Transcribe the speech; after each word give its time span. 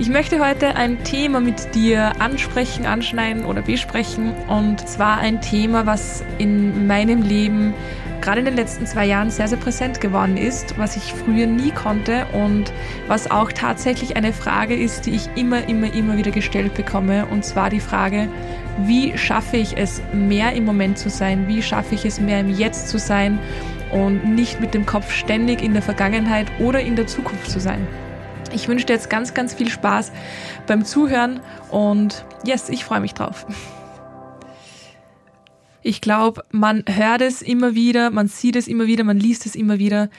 Ich 0.00 0.08
möchte 0.08 0.40
heute 0.40 0.76
ein 0.76 1.04
Thema 1.04 1.40
mit 1.40 1.74
dir 1.74 2.12
ansprechen, 2.20 2.86
anschneiden 2.86 3.44
oder 3.44 3.60
besprechen. 3.60 4.32
Und 4.48 4.88
zwar 4.88 5.18
ein 5.18 5.42
Thema, 5.42 5.84
was 5.84 6.24
in 6.38 6.86
meinem 6.86 7.20
Leben 7.20 7.74
gerade 8.22 8.38
in 8.38 8.46
den 8.46 8.56
letzten 8.56 8.86
zwei 8.86 9.04
Jahren 9.04 9.28
sehr, 9.28 9.46
sehr 9.46 9.58
präsent 9.58 10.00
geworden 10.00 10.38
ist, 10.38 10.78
was 10.78 10.96
ich 10.96 11.12
früher 11.12 11.46
nie 11.46 11.70
konnte 11.70 12.24
und 12.32 12.72
was 13.08 13.30
auch 13.30 13.52
tatsächlich 13.52 14.16
eine 14.16 14.32
Frage 14.32 14.74
ist, 14.74 15.04
die 15.04 15.10
ich 15.10 15.28
immer, 15.36 15.68
immer, 15.68 15.92
immer 15.92 16.16
wieder 16.16 16.30
gestellt 16.30 16.72
bekomme. 16.72 17.26
Und 17.26 17.44
zwar 17.44 17.68
die 17.68 17.80
Frage, 17.80 18.30
wie 18.78 19.18
schaffe 19.18 19.58
ich 19.58 19.76
es, 19.76 20.00
mehr 20.14 20.54
im 20.54 20.64
Moment 20.64 20.96
zu 20.96 21.10
sein? 21.10 21.46
Wie 21.46 21.62
schaffe 21.62 21.94
ich 21.94 22.06
es, 22.06 22.18
mehr 22.18 22.40
im 22.40 22.48
Jetzt 22.48 22.88
zu 22.88 22.98
sein 22.98 23.38
und 23.90 24.24
nicht 24.34 24.62
mit 24.62 24.72
dem 24.72 24.86
Kopf 24.86 25.12
ständig 25.12 25.62
in 25.62 25.74
der 25.74 25.82
Vergangenheit 25.82 26.46
oder 26.58 26.80
in 26.80 26.96
der 26.96 27.06
Zukunft 27.06 27.50
zu 27.50 27.60
sein? 27.60 27.86
Ich 28.52 28.68
wünsche 28.68 28.86
dir 28.86 28.94
jetzt 28.94 29.10
ganz, 29.10 29.34
ganz 29.34 29.54
viel 29.54 29.68
Spaß 29.68 30.12
beim 30.66 30.84
Zuhören 30.84 31.40
und 31.70 32.24
yes, 32.44 32.68
ich 32.68 32.84
freue 32.84 33.00
mich 33.00 33.14
drauf. 33.14 33.46
Ich 35.82 36.00
glaube, 36.00 36.42
man 36.50 36.84
hört 36.86 37.22
es 37.22 37.42
immer 37.42 37.74
wieder, 37.74 38.10
man 38.10 38.28
sieht 38.28 38.56
es 38.56 38.68
immer 38.68 38.86
wieder, 38.86 39.04
man 39.04 39.18
liest 39.18 39.46
es 39.46 39.54
immer 39.54 39.78
wieder. 39.78 40.10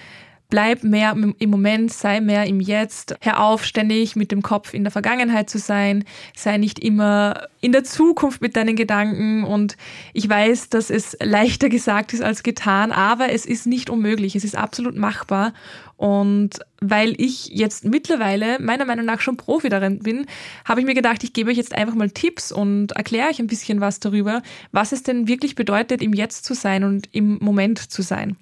Bleib 0.49 0.83
mehr 0.83 1.15
im 1.39 1.49
Moment, 1.49 1.93
sei 1.93 2.19
mehr 2.19 2.45
im 2.45 2.59
Jetzt. 2.59 3.15
Hör 3.21 3.39
auf, 3.39 3.63
ständig 3.63 4.17
mit 4.17 4.33
dem 4.33 4.41
Kopf 4.41 4.73
in 4.73 4.83
der 4.83 4.91
Vergangenheit 4.91 5.49
zu 5.49 5.59
sein. 5.59 6.03
Sei 6.35 6.57
nicht 6.57 6.77
immer 6.77 7.47
in 7.61 7.71
der 7.71 7.85
Zukunft 7.85 8.41
mit 8.41 8.57
deinen 8.57 8.75
Gedanken. 8.75 9.45
Und 9.45 9.77
ich 10.11 10.27
weiß, 10.27 10.67
dass 10.67 10.89
es 10.89 11.15
leichter 11.21 11.69
gesagt 11.69 12.11
ist 12.11 12.21
als 12.21 12.43
getan, 12.43 12.91
aber 12.91 13.31
es 13.31 13.45
ist 13.45 13.65
nicht 13.65 13.89
unmöglich. 13.89 14.35
Es 14.35 14.43
ist 14.43 14.57
absolut 14.57 14.97
machbar. 14.97 15.53
Und 16.01 16.57
weil 16.79 17.13
ich 17.21 17.49
jetzt 17.49 17.85
mittlerweile 17.85 18.59
meiner 18.59 18.85
Meinung 18.85 19.05
nach 19.05 19.19
schon 19.19 19.37
Profi 19.37 19.69
darin 19.69 19.99
bin, 19.99 20.25
habe 20.65 20.79
ich 20.79 20.87
mir 20.87 20.95
gedacht, 20.95 21.23
ich 21.23 21.31
gebe 21.31 21.51
euch 21.51 21.57
jetzt 21.57 21.75
einfach 21.75 21.93
mal 21.93 22.09
Tipps 22.09 22.51
und 22.51 22.93
erkläre 22.93 23.29
euch 23.29 23.37
ein 23.37 23.45
bisschen 23.45 23.81
was 23.81 23.99
darüber, 23.99 24.41
was 24.71 24.93
es 24.93 25.03
denn 25.03 25.27
wirklich 25.27 25.53
bedeutet, 25.53 26.01
im 26.01 26.13
Jetzt 26.13 26.43
zu 26.43 26.55
sein 26.55 26.83
und 26.85 27.07
im 27.11 27.37
Moment 27.39 27.77
zu 27.77 28.01
sein. 28.01 28.35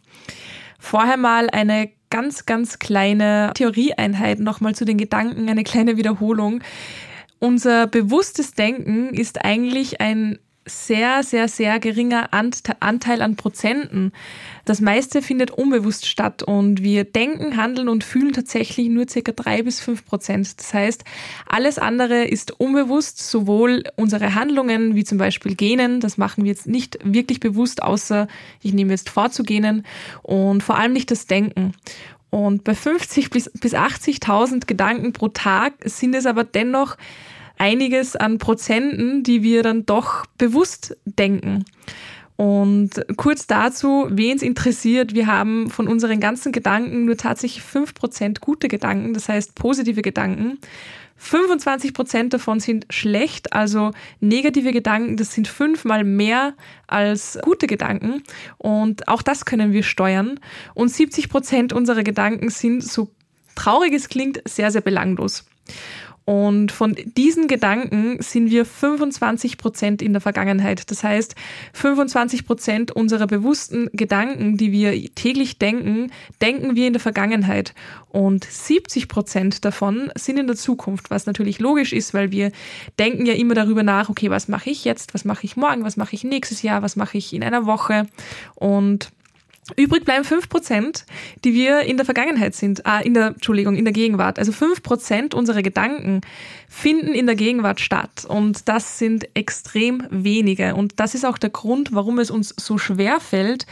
Vorher 0.79 1.17
mal 1.17 1.49
eine 1.49 1.89
ganz, 2.09 2.45
ganz 2.45 2.79
kleine 2.79 3.51
Theorieeinheit 3.55 4.39
nochmal 4.39 4.73
zu 4.73 4.85
den 4.85 4.97
Gedanken, 4.97 5.49
eine 5.49 5.65
kleine 5.65 5.97
Wiederholung. 5.97 6.61
Unser 7.39 7.87
bewusstes 7.87 8.53
Denken 8.53 9.09
ist 9.09 9.43
eigentlich 9.43 9.99
ein 9.99 10.39
sehr, 10.65 11.23
sehr, 11.23 11.47
sehr 11.47 11.79
geringer 11.79 12.29
Anteil 12.31 13.21
an 13.21 13.35
Prozenten. 13.35 14.11
Das 14.65 14.81
meiste 14.81 15.21
findet 15.21 15.51
unbewusst 15.51 16.05
statt 16.05 16.43
und 16.43 16.83
wir 16.83 17.03
denken, 17.03 17.57
handeln 17.57 17.89
und 17.89 18.03
fühlen 18.03 18.33
tatsächlich 18.33 18.89
nur 18.89 19.07
circa 19.09 19.31
drei 19.31 19.63
bis 19.63 19.79
fünf 19.79 20.05
Prozent. 20.05 20.59
Das 20.59 20.73
heißt, 20.73 21.03
alles 21.47 21.79
andere 21.79 22.23
ist 22.25 22.59
unbewusst, 22.59 23.19
sowohl 23.29 23.83
unsere 23.95 24.35
Handlungen 24.35 24.95
wie 24.95 25.03
zum 25.03 25.17
Beispiel 25.17 25.55
Genen, 25.55 25.99
das 25.99 26.17
machen 26.17 26.43
wir 26.43 26.51
jetzt 26.51 26.67
nicht 26.67 26.99
wirklich 27.03 27.39
bewusst, 27.39 27.81
außer 27.81 28.27
ich 28.61 28.73
nehme 28.73 28.91
jetzt 28.91 29.09
vorzugenen 29.09 29.85
und 30.21 30.61
vor 30.61 30.77
allem 30.77 30.93
nicht 30.93 31.09
das 31.09 31.25
Denken. 31.25 31.73
Und 32.29 32.63
bei 32.63 32.75
50 32.75 33.31
bis, 33.31 33.49
bis 33.59 33.73
80.000 33.73 34.67
Gedanken 34.67 35.13
pro 35.13 35.29
Tag 35.29 35.73
sind 35.83 36.13
es 36.13 36.27
aber 36.27 36.43
dennoch 36.43 36.95
einiges 37.59 38.15
an 38.15 38.39
Prozenten, 38.39 39.21
die 39.21 39.43
wir 39.43 39.61
dann 39.61 39.85
doch 39.85 40.25
bewusst 40.37 40.97
denken. 41.05 41.65
Und 42.35 42.91
kurz 43.17 43.47
dazu, 43.47 44.07
wen 44.09 44.37
es 44.37 44.41
interessiert, 44.41 45.13
wir 45.13 45.27
haben 45.27 45.69
von 45.69 45.89
unseren 45.89 46.21
ganzen 46.21 46.53
Gedanken 46.53 47.03
nur 47.03 47.17
tatsächlich 47.17 47.61
fünf 47.61 47.93
Prozent 47.93 48.39
gute 48.39 48.69
Gedanken, 48.69 49.13
das 49.13 49.27
heißt 49.27 49.55
positive 49.55 50.01
Gedanken. 50.01 50.57
25 51.17 51.93
Prozent 51.93 52.33
davon 52.33 52.61
sind 52.61 52.85
schlecht, 52.89 53.51
also 53.51 53.91
negative 54.21 54.71
Gedanken, 54.71 55.17
das 55.17 55.33
sind 55.33 55.49
fünfmal 55.49 56.05
mehr 56.05 56.53
als 56.87 57.37
gute 57.41 57.67
Gedanken. 57.67 58.23
Und 58.57 59.09
auch 59.09 59.21
das 59.21 59.43
können 59.43 59.73
wir 59.73 59.83
steuern. 59.83 60.39
Und 60.73 60.89
70 60.89 61.27
Prozent 61.27 61.73
unserer 61.73 62.03
Gedanken 62.03 62.49
sind, 62.49 62.85
so 62.85 63.11
traurig 63.55 63.93
es 63.93 64.07
klingt, 64.07 64.41
sehr, 64.47 64.71
sehr 64.71 64.79
belanglos. 64.79 65.45
Und 66.29 66.71
von 66.71 66.95
diesen 67.17 67.47
Gedanken 67.47 68.21
sind 68.21 68.51
wir 68.51 68.63
25 68.63 69.57
Prozent 69.57 70.03
in 70.03 70.13
der 70.13 70.21
Vergangenheit. 70.21 70.91
Das 70.91 71.03
heißt, 71.03 71.33
25 71.73 72.45
Prozent 72.45 72.91
unserer 72.91 73.25
bewussten 73.25 73.89
Gedanken, 73.93 74.55
die 74.55 74.71
wir 74.71 74.91
täglich 75.15 75.57
denken, 75.57 76.11
denken 76.39 76.75
wir 76.75 76.85
in 76.85 76.93
der 76.93 76.99
Vergangenheit. 76.99 77.73
Und 78.09 78.43
70 78.43 79.07
Prozent 79.07 79.65
davon 79.65 80.11
sind 80.13 80.37
in 80.37 80.45
der 80.45 80.55
Zukunft, 80.55 81.09
was 81.09 81.25
natürlich 81.25 81.57
logisch 81.57 81.93
ist, 81.93 82.13
weil 82.13 82.29
wir 82.29 82.51
denken 82.99 83.25
ja 83.25 83.33
immer 83.33 83.55
darüber 83.55 83.81
nach, 83.81 84.09
okay, 84.09 84.29
was 84.29 84.47
mache 84.47 84.69
ich 84.69 84.85
jetzt, 84.85 85.15
was 85.15 85.25
mache 85.25 85.45
ich 85.47 85.57
morgen, 85.57 85.83
was 85.83 85.97
mache 85.97 86.13
ich 86.13 86.23
nächstes 86.23 86.61
Jahr, 86.61 86.83
was 86.83 86.95
mache 86.95 87.17
ich 87.17 87.33
in 87.33 87.43
einer 87.43 87.65
Woche. 87.65 88.05
Und 88.53 89.09
Übrig 89.75 90.05
bleiben 90.05 90.23
fünf 90.23 90.49
Prozent, 90.49 91.05
die 91.43 91.53
wir 91.53 91.81
in 91.81 91.97
der 91.97 92.05
Vergangenheit 92.05 92.55
sind, 92.55 92.83
äh, 92.85 93.05
in 93.05 93.13
der, 93.13 93.27
Entschuldigung, 93.27 93.75
in 93.75 93.85
der 93.85 93.93
Gegenwart. 93.93 94.39
Also 94.39 94.51
fünf 94.51 94.83
Prozent 94.83 95.33
unserer 95.33 95.61
Gedanken 95.61 96.21
finden 96.67 97.13
in 97.13 97.25
der 97.25 97.35
Gegenwart 97.35 97.79
statt. 97.79 98.25
Und 98.27 98.67
das 98.67 98.99
sind 98.99 99.27
extrem 99.35 100.05
wenige. 100.09 100.75
Und 100.75 100.99
das 100.99 101.15
ist 101.15 101.25
auch 101.25 101.37
der 101.37 101.49
Grund, 101.49 101.93
warum 101.93 102.19
es 102.19 102.31
uns 102.31 102.53
so 102.57 102.77
schwer 102.77 103.19
fällt, 103.19 103.65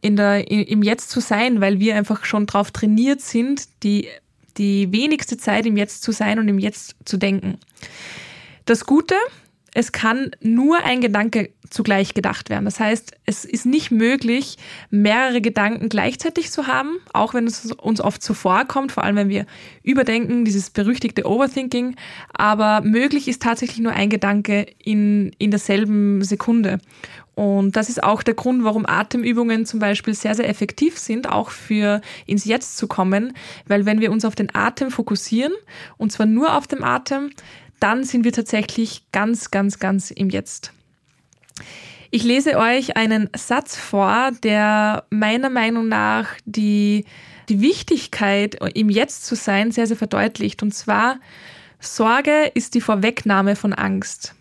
in 0.00 0.16
der, 0.16 0.50
im 0.50 0.82
Jetzt 0.82 1.10
zu 1.10 1.20
sein, 1.20 1.60
weil 1.60 1.78
wir 1.78 1.96
einfach 1.96 2.24
schon 2.24 2.46
darauf 2.46 2.70
trainiert 2.70 3.20
sind, 3.20 3.68
die, 3.82 4.08
die 4.58 4.92
wenigste 4.92 5.36
Zeit 5.36 5.66
im 5.66 5.76
Jetzt 5.76 6.02
zu 6.02 6.12
sein 6.12 6.38
und 6.38 6.48
im 6.48 6.58
Jetzt 6.58 6.96
zu 7.04 7.16
denken. 7.16 7.58
Das 8.64 8.86
Gute, 8.86 9.16
es 9.74 9.92
kann 9.92 10.30
nur 10.40 10.84
ein 10.84 11.00
Gedanke 11.00 11.50
zugleich 11.70 12.12
gedacht 12.12 12.50
werden. 12.50 12.66
Das 12.66 12.78
heißt, 12.78 13.12
es 13.24 13.46
ist 13.46 13.64
nicht 13.64 13.90
möglich, 13.90 14.58
mehrere 14.90 15.40
Gedanken 15.40 15.88
gleichzeitig 15.88 16.50
zu 16.50 16.66
haben, 16.66 16.98
auch 17.14 17.32
wenn 17.32 17.46
es 17.46 17.72
uns 17.72 18.00
oft 18.00 18.22
so 18.22 18.34
vorkommt, 18.34 18.92
vor 18.92 19.04
allem 19.04 19.16
wenn 19.16 19.30
wir 19.30 19.46
überdenken, 19.82 20.44
dieses 20.44 20.68
berüchtigte 20.68 21.26
Overthinking. 21.26 21.96
Aber 22.34 22.82
möglich 22.82 23.28
ist 23.28 23.42
tatsächlich 23.42 23.78
nur 23.78 23.92
ein 23.92 24.10
Gedanke 24.10 24.66
in, 24.78 25.32
in 25.38 25.50
derselben 25.50 26.22
Sekunde. 26.22 26.78
Und 27.34 27.76
das 27.76 27.88
ist 27.88 28.02
auch 28.02 28.22
der 28.22 28.34
Grund, 28.34 28.62
warum 28.62 28.84
Atemübungen 28.84 29.64
zum 29.64 29.80
Beispiel 29.80 30.12
sehr, 30.12 30.34
sehr 30.34 30.48
effektiv 30.48 30.98
sind, 30.98 31.30
auch 31.30 31.48
für 31.48 32.02
ins 32.26 32.44
Jetzt 32.44 32.76
zu 32.76 32.86
kommen. 32.86 33.32
Weil 33.66 33.86
wenn 33.86 34.00
wir 34.00 34.12
uns 34.12 34.26
auf 34.26 34.34
den 34.34 34.54
Atem 34.54 34.90
fokussieren, 34.90 35.52
und 35.96 36.12
zwar 36.12 36.26
nur 36.26 36.54
auf 36.54 36.66
den 36.66 36.84
Atem, 36.84 37.30
dann 37.82 38.04
sind 38.04 38.24
wir 38.24 38.32
tatsächlich 38.32 39.10
ganz, 39.10 39.50
ganz, 39.50 39.78
ganz 39.78 40.10
im 40.10 40.30
Jetzt. 40.30 40.72
Ich 42.10 42.24
lese 42.24 42.58
euch 42.58 42.96
einen 42.96 43.30
Satz 43.34 43.76
vor, 43.76 44.30
der 44.42 45.04
meiner 45.10 45.50
Meinung 45.50 45.88
nach 45.88 46.28
die, 46.44 47.06
die 47.48 47.60
Wichtigkeit, 47.60 48.56
im 48.74 48.90
Jetzt 48.90 49.24
zu 49.24 49.34
sein, 49.34 49.72
sehr, 49.72 49.86
sehr 49.86 49.96
verdeutlicht. 49.96 50.62
Und 50.62 50.72
zwar, 50.72 51.18
Sorge 51.80 52.52
ist 52.54 52.74
die 52.74 52.80
Vorwegnahme 52.80 53.56
von 53.56 53.72
Angst. 53.72 54.34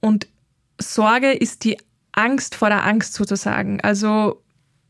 Und 0.00 0.28
Sorge 0.78 1.32
ist 1.32 1.64
die 1.64 1.78
Angst 2.12 2.54
vor 2.54 2.68
der 2.68 2.84
Angst 2.84 3.14
sozusagen. 3.14 3.80
Also 3.80 4.41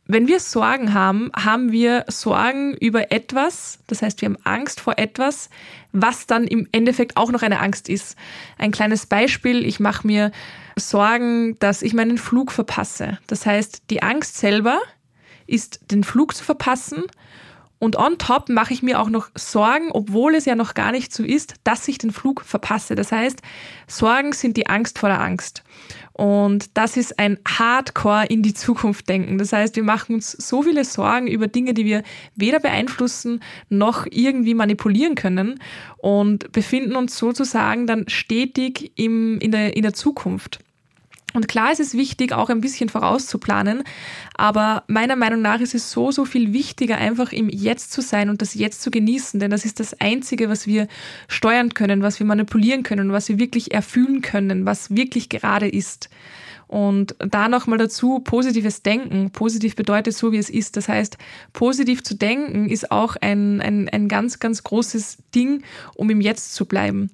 wenn 0.06 0.26
wir 0.26 0.40
Sorgen 0.40 0.94
haben, 0.94 1.30
haben 1.34 1.70
wir 1.70 2.04
Sorgen 2.08 2.74
über 2.74 3.12
etwas, 3.12 3.78
das 3.86 4.02
heißt, 4.02 4.20
wir 4.20 4.26
haben 4.26 4.38
Angst 4.44 4.80
vor 4.80 4.98
etwas, 4.98 5.48
was 5.92 6.26
dann 6.26 6.44
im 6.44 6.66
Endeffekt 6.72 7.16
auch 7.16 7.30
noch 7.30 7.42
eine 7.42 7.60
Angst 7.60 7.88
ist. 7.88 8.16
Ein 8.58 8.72
kleines 8.72 9.06
Beispiel, 9.06 9.64
ich 9.64 9.78
mache 9.78 10.06
mir 10.06 10.32
Sorgen, 10.76 11.58
dass 11.60 11.82
ich 11.82 11.94
meinen 11.94 12.18
Flug 12.18 12.50
verpasse. 12.50 13.18
Das 13.26 13.46
heißt, 13.46 13.84
die 13.90 14.02
Angst 14.02 14.38
selber 14.38 14.80
ist, 15.46 15.80
den 15.90 16.02
Flug 16.02 16.34
zu 16.34 16.44
verpassen 16.44 17.04
und 17.82 17.96
on 17.96 18.16
top 18.16 18.48
mache 18.48 18.72
ich 18.72 18.84
mir 18.84 19.00
auch 19.00 19.10
noch 19.10 19.30
Sorgen, 19.34 19.90
obwohl 19.90 20.36
es 20.36 20.44
ja 20.44 20.54
noch 20.54 20.74
gar 20.74 20.92
nicht 20.92 21.12
so 21.12 21.24
ist, 21.24 21.54
dass 21.64 21.88
ich 21.88 21.98
den 21.98 22.12
Flug 22.12 22.42
verpasse. 22.42 22.94
Das 22.94 23.10
heißt, 23.10 23.42
Sorgen 23.88 24.32
sind 24.34 24.56
die 24.56 24.68
Angst 24.68 25.00
vor 25.00 25.08
der 25.08 25.20
Angst. 25.20 25.64
Und 26.12 26.78
das 26.78 26.96
ist 26.96 27.18
ein 27.18 27.40
Hardcore 27.44 28.26
in 28.26 28.44
die 28.44 28.54
Zukunft 28.54 29.08
denken. 29.08 29.36
Das 29.36 29.52
heißt, 29.52 29.74
wir 29.74 29.82
machen 29.82 30.14
uns 30.14 30.30
so 30.30 30.62
viele 30.62 30.84
Sorgen 30.84 31.26
über 31.26 31.48
Dinge, 31.48 31.74
die 31.74 31.84
wir 31.84 32.04
weder 32.36 32.60
beeinflussen 32.60 33.42
noch 33.68 34.06
irgendwie 34.08 34.54
manipulieren 34.54 35.16
können 35.16 35.58
und 35.96 36.52
befinden 36.52 36.94
uns 36.94 37.18
sozusagen 37.18 37.88
dann 37.88 38.08
stetig 38.08 38.92
im, 38.94 39.40
in, 39.40 39.50
der, 39.50 39.76
in 39.76 39.82
der 39.82 39.92
Zukunft. 39.92 40.60
Und 41.34 41.48
klar 41.48 41.72
ist 41.72 41.80
es 41.80 41.94
wichtig, 41.94 42.32
auch 42.32 42.50
ein 42.50 42.60
bisschen 42.60 42.88
vorauszuplanen, 42.88 43.84
aber 44.34 44.84
meiner 44.86 45.16
Meinung 45.16 45.42
nach 45.42 45.60
ist 45.60 45.74
es 45.74 45.90
so, 45.90 46.10
so 46.10 46.24
viel 46.24 46.52
wichtiger, 46.52 46.98
einfach 46.98 47.32
im 47.32 47.48
Jetzt 47.48 47.92
zu 47.92 48.02
sein 48.02 48.28
und 48.28 48.42
das 48.42 48.54
Jetzt 48.54 48.82
zu 48.82 48.90
genießen, 48.90 49.40
denn 49.40 49.50
das 49.50 49.64
ist 49.64 49.80
das 49.80 49.98
Einzige, 50.00 50.48
was 50.48 50.66
wir 50.66 50.88
steuern 51.28 51.74
können, 51.74 52.02
was 52.02 52.18
wir 52.18 52.26
manipulieren 52.26 52.82
können, 52.82 53.12
was 53.12 53.28
wir 53.28 53.38
wirklich 53.38 53.72
erfüllen 53.72 54.20
können, 54.20 54.66
was 54.66 54.94
wirklich 54.94 55.28
gerade 55.28 55.68
ist. 55.68 56.10
Und 56.72 57.14
da 57.18 57.48
nochmal 57.48 57.76
dazu 57.76 58.20
positives 58.20 58.82
Denken. 58.82 59.30
Positiv 59.30 59.76
bedeutet 59.76 60.14
so, 60.14 60.32
wie 60.32 60.38
es 60.38 60.48
ist. 60.48 60.78
Das 60.78 60.88
heißt, 60.88 61.18
positiv 61.52 62.02
zu 62.02 62.14
denken 62.16 62.66
ist 62.70 62.90
auch 62.90 63.16
ein, 63.20 63.60
ein, 63.60 63.90
ein 63.90 64.08
ganz, 64.08 64.38
ganz 64.38 64.62
großes 64.62 65.18
Ding, 65.34 65.64
um 65.96 66.08
im 66.08 66.22
Jetzt 66.22 66.54
zu 66.54 66.64
bleiben. 66.64 67.10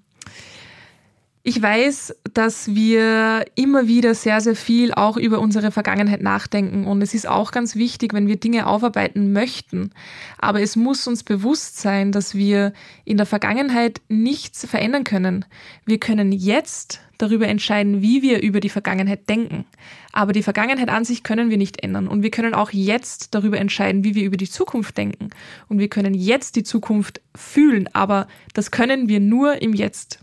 Ich 1.49 1.63
weiß, 1.63 2.15
dass 2.35 2.75
wir 2.75 3.47
immer 3.55 3.89
wieder 3.89 4.15
sehr, 4.15 4.43
sehr 4.43 4.55
viel 4.55 4.93
auch 4.93 5.17
über 5.17 5.39
unsere 5.39 5.71
Vergangenheit 5.71 6.21
nachdenken. 6.21 6.85
Und 6.85 7.01
es 7.01 7.15
ist 7.15 7.27
auch 7.27 7.53
ganz 7.53 7.75
wichtig, 7.75 8.13
wenn 8.13 8.27
wir 8.27 8.37
Dinge 8.37 8.67
aufarbeiten 8.67 9.33
möchten. 9.33 9.93
Aber 10.37 10.61
es 10.61 10.77
muss 10.77 11.07
uns 11.07 11.25
bewusst 11.25 11.81
sein, 11.81 12.13
dass 12.13 12.35
wir 12.35 12.75
in 13.07 13.17
der 13.17 13.25
Vergangenheit 13.25 14.03
nichts 14.09 14.67
verändern 14.67 15.05
können. 15.05 15.47
Wir 15.87 15.99
können 15.99 16.33
jetzt 16.33 17.01
darüber 17.17 17.49
entscheiden, 17.49 18.03
wie 18.03 18.21
wir 18.21 18.43
über 18.43 18.61
die 18.61 18.69
Vergangenheit 18.69 19.27
denken. 19.31 19.65
Aber 20.13 20.35
die 20.35 20.43
Vergangenheit 20.43 20.91
an 20.91 21.07
sich 21.07 21.23
können 21.23 21.49
wir 21.49 21.57
nicht 21.57 21.83
ändern. 21.83 22.09
Und 22.09 22.23
wir 22.23 22.31
können 22.31 22.53
auch 22.53 22.73
jetzt 22.73 23.35
darüber 23.35 23.57
entscheiden, 23.57 24.05
wie 24.05 24.15
wir 24.15 24.25
über 24.25 24.37
die 24.37 24.51
Zukunft 24.51 24.99
denken. 24.99 25.31
Und 25.69 25.79
wir 25.79 25.89
können 25.89 26.13
jetzt 26.13 26.57
die 26.57 26.63
Zukunft 26.63 27.23
fühlen. 27.35 27.89
Aber 27.95 28.29
das 28.53 28.71
können 28.71 29.09
wir 29.09 29.21
nur 29.21 29.63
im 29.63 29.73
Jetzt. 29.73 30.21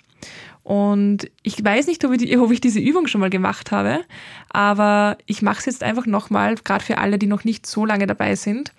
Und 0.66 1.30
ich 1.44 1.64
weiß 1.64 1.86
nicht, 1.86 2.04
ob 2.06 2.12
ich, 2.14 2.38
ob 2.40 2.50
ich 2.50 2.60
diese 2.60 2.80
Übung 2.80 3.06
schon 3.06 3.22
mal 3.22 3.30
gemacht 3.30 3.72
habe, 3.72 4.04
aber 4.50 5.16
ich 5.28 5.44
mache 5.44 5.60
es 5.60 5.68
jetzt 5.68 5.84
einfach 5.84 6.08
nochmal, 6.08 6.56
gerade 6.56 6.84
für 6.84 6.98
alle, 6.98 7.20
die 7.20 7.28
noch 7.28 7.44
nicht 7.44 7.68
so 7.68 7.86
lange 7.86 8.08
dabei 8.08 8.36
sind. 8.36 8.74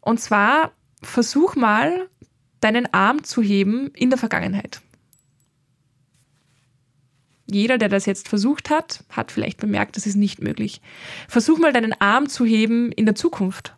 Und 0.00 0.18
zwar 0.18 0.72
versuch 1.00 1.54
mal, 1.54 2.08
deinen 2.58 2.92
Arm 2.92 3.22
zu 3.22 3.42
heben 3.42 3.92
in 3.94 4.10
der 4.10 4.18
Vergangenheit. 4.18 4.80
Jeder, 7.46 7.78
der 7.78 7.88
das 7.88 8.04
jetzt 8.06 8.28
versucht 8.28 8.68
hat, 8.68 9.04
hat 9.08 9.30
vielleicht 9.30 9.58
bemerkt, 9.58 9.96
das 9.96 10.04
ist 10.04 10.16
nicht 10.16 10.42
möglich. 10.42 10.80
Versuch 11.28 11.60
mal 11.60 11.72
deinen 11.72 11.92
Arm 12.00 12.28
zu 12.28 12.44
heben 12.44 12.90
in 12.90 13.06
der 13.06 13.14
Zukunft. 13.14 13.76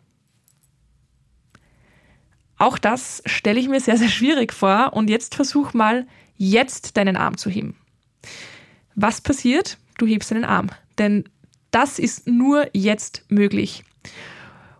Auch 2.57 2.79
das 2.79 3.21
stelle 3.27 3.59
ich 3.59 3.69
mir 3.69 3.79
sehr, 3.79 3.97
sehr 3.97 4.09
schwierig 4.09 4.53
vor. 4.53 4.93
Und 4.93 5.07
jetzt 5.07 5.35
versuch 5.35 5.75
mal, 5.75 6.07
jetzt 6.41 6.97
deinen 6.97 7.17
Arm 7.17 7.37
zu 7.37 7.49
heben. 7.51 7.75
Was 8.95 9.21
passiert? 9.21 9.77
Du 9.99 10.07
hebst 10.07 10.31
deinen 10.31 10.43
Arm. 10.43 10.69
Denn 10.97 11.25
das 11.69 11.99
ist 11.99 12.27
nur 12.27 12.67
jetzt 12.73 13.23
möglich. 13.29 13.83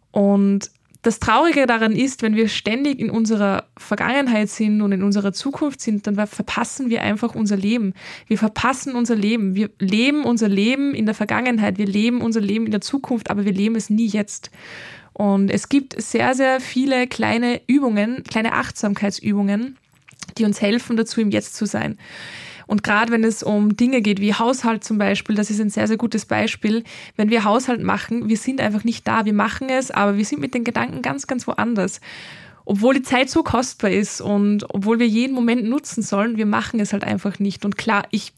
Und 0.10 0.72
das 1.04 1.20
Traurige 1.20 1.66
daran 1.68 1.94
ist, 1.94 2.22
wenn 2.22 2.36
wir 2.36 2.48
ständig 2.48 3.00
in 3.00 3.10
unserer 3.10 3.66
Vergangenheit 3.78 4.50
sind 4.50 4.82
und 4.82 4.92
in 4.92 5.04
unserer 5.04 5.34
Zukunft 5.34 5.82
sind, 5.82 6.06
dann 6.06 6.16
verpassen 6.28 6.90
wir 6.90 7.02
einfach 7.02 7.36
unser 7.36 7.58
Leben. 7.58 7.94
Wir 8.28 8.38
verpassen 8.38 8.96
unser 8.96 9.16
Leben. 9.16 9.56
Wir 9.56 9.70
leben 9.80 10.24
unser 10.24 10.50
Leben 10.50 10.96
in 10.96 11.06
der 11.06 11.16
Vergangenheit. 11.16 11.78
Wir 11.78 11.88
leben 11.88 12.22
unser 12.22 12.42
Leben 12.42 12.66
in 12.66 12.72
der 12.72 12.82
Zukunft, 12.82 13.30
aber 13.30 13.46
wir 13.46 13.54
leben 13.54 13.76
es 13.76 13.90
nie 13.90 14.08
jetzt. 14.08 14.52
Und 15.14 15.52
es 15.52 15.70
gibt 15.70 16.00
sehr, 16.02 16.34
sehr 16.34 16.60
viele 16.60 17.08
kleine 17.08 17.62
Übungen, 17.68 18.24
kleine 18.24 18.54
Achtsamkeitsübungen, 18.54 19.78
die 20.38 20.46
uns 20.46 20.62
helfen 20.62 20.98
dazu, 20.98 21.22
im 21.22 21.32
Jetzt 21.32 21.56
zu 21.56 21.66
sein. 21.66 21.98
Und 22.68 22.84
gerade 22.84 23.12
wenn 23.12 23.26
es 23.26 23.44
um 23.44 23.76
Dinge 23.76 24.02
geht 24.02 24.22
wie 24.22 24.34
Haushalt 24.34 24.84
zum 24.84 24.98
Beispiel, 24.98 25.36
das 25.36 25.50
ist 25.50 25.60
ein 25.60 25.70
sehr, 25.70 25.88
sehr 25.88 25.98
gutes 25.98 26.26
Beispiel. 26.26 26.86
Wenn 27.18 27.30
wir 27.30 27.44
Haushalt 27.44 27.84
machen, 27.84 28.30
wir 28.30 28.38
sind 28.38 28.62
einfach 28.62 28.86
nicht 28.86 29.06
da, 29.08 29.26
wir 29.26 29.34
machen 29.34 29.68
es, 29.70 29.92
aber 29.92 30.18
wir 30.18 30.24
sind 30.24 30.40
mit 30.40 30.54
den 30.54 30.64
Gedanken 30.64 31.02
ganz, 31.02 31.28
ganz 31.28 31.48
woanders. 31.48 32.00
Obwohl 32.64 32.94
die 32.94 33.02
Zeit 33.02 33.30
so 33.30 33.44
kostbar 33.44 33.92
ist 33.92 34.22
und 34.22 34.66
obwohl 34.70 35.00
wir 35.00 35.08
jeden 35.08 35.34
Moment 35.34 35.66
nutzen 35.66 36.02
sollen, 36.02 36.38
wir 36.38 36.46
machen 36.46 36.80
es 36.80 36.94
halt 36.94 37.04
einfach 37.04 37.40
nicht. 37.40 37.66
Und 37.66 37.78
klar, 37.78 38.04
ich, 38.12 38.32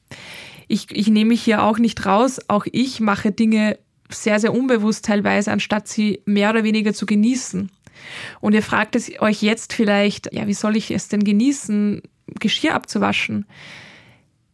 ich, 0.67 0.87
ich 0.89 1.09
nehme 1.09 1.29
mich 1.29 1.43
hier 1.43 1.61
auch 1.61 1.77
nicht 1.77 2.05
raus. 2.05 2.39
Auch 2.47 2.65
ich 2.71 2.99
mache 2.99 3.31
Dinge 3.31 3.77
sehr, 4.09 4.39
sehr 4.39 4.53
unbewusst 4.53 5.05
teilweise, 5.05 5.51
anstatt 5.51 5.87
sie 5.87 6.21
mehr 6.25 6.49
oder 6.49 6.63
weniger 6.63 6.93
zu 6.93 7.05
genießen. 7.05 7.69
Und 8.41 8.53
ihr 8.53 8.63
fragt 8.63 8.95
es 8.95 9.11
euch 9.19 9.41
jetzt 9.41 9.73
vielleicht, 9.73 10.33
ja, 10.33 10.47
wie 10.47 10.53
soll 10.53 10.75
ich 10.75 10.91
es 10.91 11.07
denn 11.07 11.23
genießen, 11.23 12.01
Geschirr 12.39 12.73
abzuwaschen? 12.75 13.45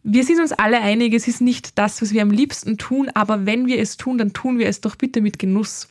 Wir 0.03 0.23
sind 0.23 0.39
uns 0.39 0.53
alle 0.53 0.81
einig, 0.81 1.13
es 1.13 1.27
ist 1.27 1.41
nicht 1.41 1.77
das, 1.77 2.01
was 2.01 2.13
wir 2.13 2.21
am 2.21 2.31
liebsten 2.31 2.77
tun, 2.77 3.09
aber 3.13 3.45
wenn 3.45 3.67
wir 3.67 3.79
es 3.79 3.97
tun, 3.97 4.17
dann 4.17 4.33
tun 4.33 4.57
wir 4.57 4.67
es 4.67 4.81
doch 4.81 4.95
bitte 4.95 5.21
mit 5.21 5.39
Genuss. 5.39 5.89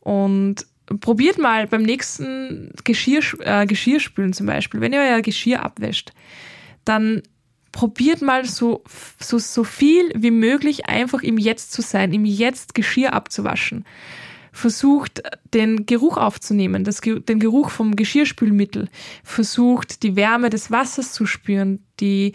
Und 0.00 0.66
probiert 1.00 1.38
mal 1.38 1.66
beim 1.66 1.82
nächsten 1.82 2.72
Geschirr, 2.84 3.22
äh, 3.40 3.66
Geschirrspülen 3.66 4.32
zum 4.32 4.46
Beispiel, 4.46 4.80
wenn 4.80 4.92
ihr 4.92 5.00
euer 5.00 5.22
Geschirr 5.22 5.62
abwäscht, 5.62 6.12
dann 6.84 7.22
probiert 7.72 8.22
mal 8.22 8.44
so, 8.44 8.82
so, 9.18 9.38
so 9.38 9.64
viel 9.64 10.12
wie 10.14 10.30
möglich 10.30 10.86
einfach 10.86 11.22
im 11.22 11.38
Jetzt 11.38 11.72
zu 11.72 11.82
sein, 11.82 12.12
im 12.12 12.24
Jetzt 12.24 12.74
Geschirr 12.74 13.12
abzuwaschen 13.12 13.84
versucht, 14.52 15.22
den 15.54 15.86
Geruch 15.86 16.16
aufzunehmen, 16.16 16.84
das, 16.84 17.00
den 17.00 17.40
Geruch 17.40 17.70
vom 17.70 17.96
Geschirrspülmittel, 17.96 18.88
versucht, 19.24 20.02
die 20.02 20.16
Wärme 20.16 20.50
des 20.50 20.70
Wassers 20.70 21.12
zu 21.12 21.26
spüren, 21.26 21.84
die, 22.00 22.32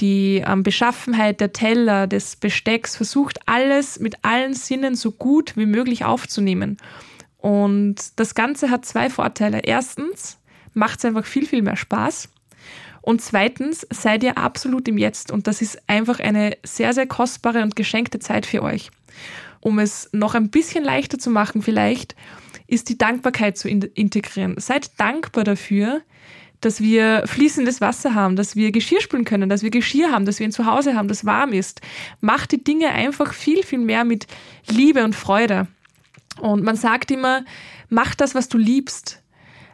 die 0.00 0.42
ähm, 0.46 0.62
Beschaffenheit 0.62 1.40
der 1.40 1.52
Teller, 1.52 2.06
des 2.06 2.36
Bestecks, 2.36 2.96
versucht 2.96 3.40
alles 3.46 4.00
mit 4.00 4.16
allen 4.22 4.54
Sinnen 4.54 4.94
so 4.94 5.12
gut 5.12 5.56
wie 5.56 5.66
möglich 5.66 6.04
aufzunehmen. 6.04 6.78
Und 7.38 7.96
das 8.16 8.34
Ganze 8.34 8.70
hat 8.70 8.86
zwei 8.86 9.10
Vorteile. 9.10 9.60
Erstens 9.60 10.38
macht 10.72 10.98
es 10.98 11.04
einfach 11.04 11.26
viel, 11.26 11.46
viel 11.46 11.62
mehr 11.62 11.76
Spaß. 11.76 12.28
Und 13.02 13.20
zweitens 13.20 13.86
seid 13.90 14.22
ihr 14.22 14.38
absolut 14.38 14.88
im 14.88 14.96
Jetzt 14.96 15.30
und 15.30 15.46
das 15.46 15.60
ist 15.60 15.78
einfach 15.90 16.20
eine 16.20 16.56
sehr, 16.62 16.94
sehr 16.94 17.06
kostbare 17.06 17.62
und 17.62 17.76
geschenkte 17.76 18.18
Zeit 18.18 18.46
für 18.46 18.62
euch 18.62 18.90
um 19.64 19.78
es 19.78 20.10
noch 20.12 20.34
ein 20.34 20.50
bisschen 20.50 20.84
leichter 20.84 21.18
zu 21.18 21.30
machen 21.30 21.62
vielleicht, 21.62 22.14
ist 22.66 22.90
die 22.90 22.98
Dankbarkeit 22.98 23.56
zu 23.56 23.68
integrieren. 23.68 24.56
Seid 24.58 24.90
dankbar 25.00 25.44
dafür, 25.44 26.02
dass 26.60 26.80
wir 26.80 27.22
fließendes 27.26 27.80
Wasser 27.80 28.14
haben, 28.14 28.36
dass 28.36 28.56
wir 28.56 28.72
Geschirr 28.72 29.00
spülen 29.00 29.24
können, 29.24 29.48
dass 29.48 29.62
wir 29.62 29.70
Geschirr 29.70 30.10
haben, 30.10 30.26
dass 30.26 30.38
wir 30.38 30.46
ein 30.46 30.52
Zuhause 30.52 30.94
haben, 30.94 31.08
das 31.08 31.24
warm 31.24 31.52
ist. 31.52 31.80
Macht 32.20 32.52
die 32.52 32.62
Dinge 32.62 32.90
einfach 32.90 33.32
viel, 33.32 33.62
viel 33.62 33.78
mehr 33.78 34.04
mit 34.04 34.26
Liebe 34.68 35.02
und 35.02 35.16
Freude. 35.16 35.66
Und 36.40 36.62
man 36.62 36.76
sagt 36.76 37.10
immer, 37.10 37.44
mach 37.88 38.14
das, 38.14 38.34
was 38.34 38.48
du 38.50 38.58
liebst, 38.58 39.22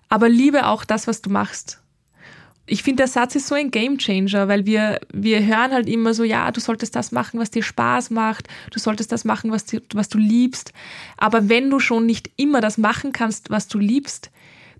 aber 0.08 0.28
liebe 0.28 0.66
auch 0.66 0.84
das, 0.84 1.08
was 1.08 1.20
du 1.20 1.30
machst 1.30 1.79
ich 2.70 2.84
finde, 2.84 2.98
der 3.02 3.08
Satz 3.08 3.34
ist 3.34 3.48
so 3.48 3.56
ein 3.56 3.72
Gamechanger, 3.72 4.46
weil 4.46 4.64
wir, 4.64 5.00
wir 5.12 5.44
hören 5.44 5.72
halt 5.72 5.88
immer 5.88 6.14
so, 6.14 6.22
ja, 6.22 6.52
du 6.52 6.60
solltest 6.60 6.94
das 6.94 7.10
machen, 7.10 7.40
was 7.40 7.50
dir 7.50 7.64
Spaß 7.64 8.10
macht, 8.10 8.46
du 8.70 8.78
solltest 8.78 9.10
das 9.10 9.24
machen, 9.24 9.50
was, 9.50 9.64
dir, 9.64 9.82
was 9.92 10.08
du 10.08 10.18
liebst. 10.18 10.72
Aber 11.16 11.48
wenn 11.48 11.68
du 11.68 11.80
schon 11.80 12.06
nicht 12.06 12.30
immer 12.36 12.60
das 12.60 12.78
machen 12.78 13.12
kannst, 13.12 13.50
was 13.50 13.66
du 13.66 13.78
liebst, 13.78 14.30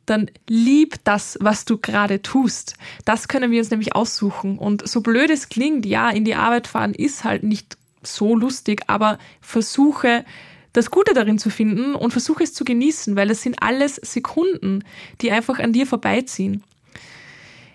dann 0.07 0.31
lieb 0.49 0.97
das, 1.03 1.37
was 1.41 1.65
du 1.65 1.79
gerade 1.79 2.23
tust. 2.23 2.75
Das 3.05 3.27
können 3.27 3.51
wir 3.51 3.59
uns 3.59 3.71
nämlich 3.71 3.95
aussuchen. 3.97 4.57
Und 4.57 4.89
so 4.89 5.01
blöd 5.01 5.29
es 5.29 5.49
klingt, 5.49 5.85
ja, 5.85 6.11
in 6.11 6.25
die 6.25 6.37
Arbeit 6.37 6.69
fahren 6.69 6.95
ist 6.95 7.25
halt 7.25 7.43
nicht 7.43 7.77
so 8.03 8.37
lustig, 8.37 8.83
aber 8.87 9.19
versuche, 9.41 10.25
das 10.73 10.93
Gute 10.93 11.13
darin 11.13 11.41
zu 11.41 11.51
finden 11.51 11.97
und 11.97 12.13
versuche 12.13 12.45
es 12.45 12.55
zu 12.55 12.65
genießen, 12.65 13.17
weil 13.17 13.31
es 13.31 13.43
sind 13.43 13.61
alles 13.61 13.97
Sekunden, 13.97 14.85
die 15.21 15.33
einfach 15.33 15.59
an 15.59 15.73
dir 15.73 15.87
vorbeiziehen. 15.87 16.63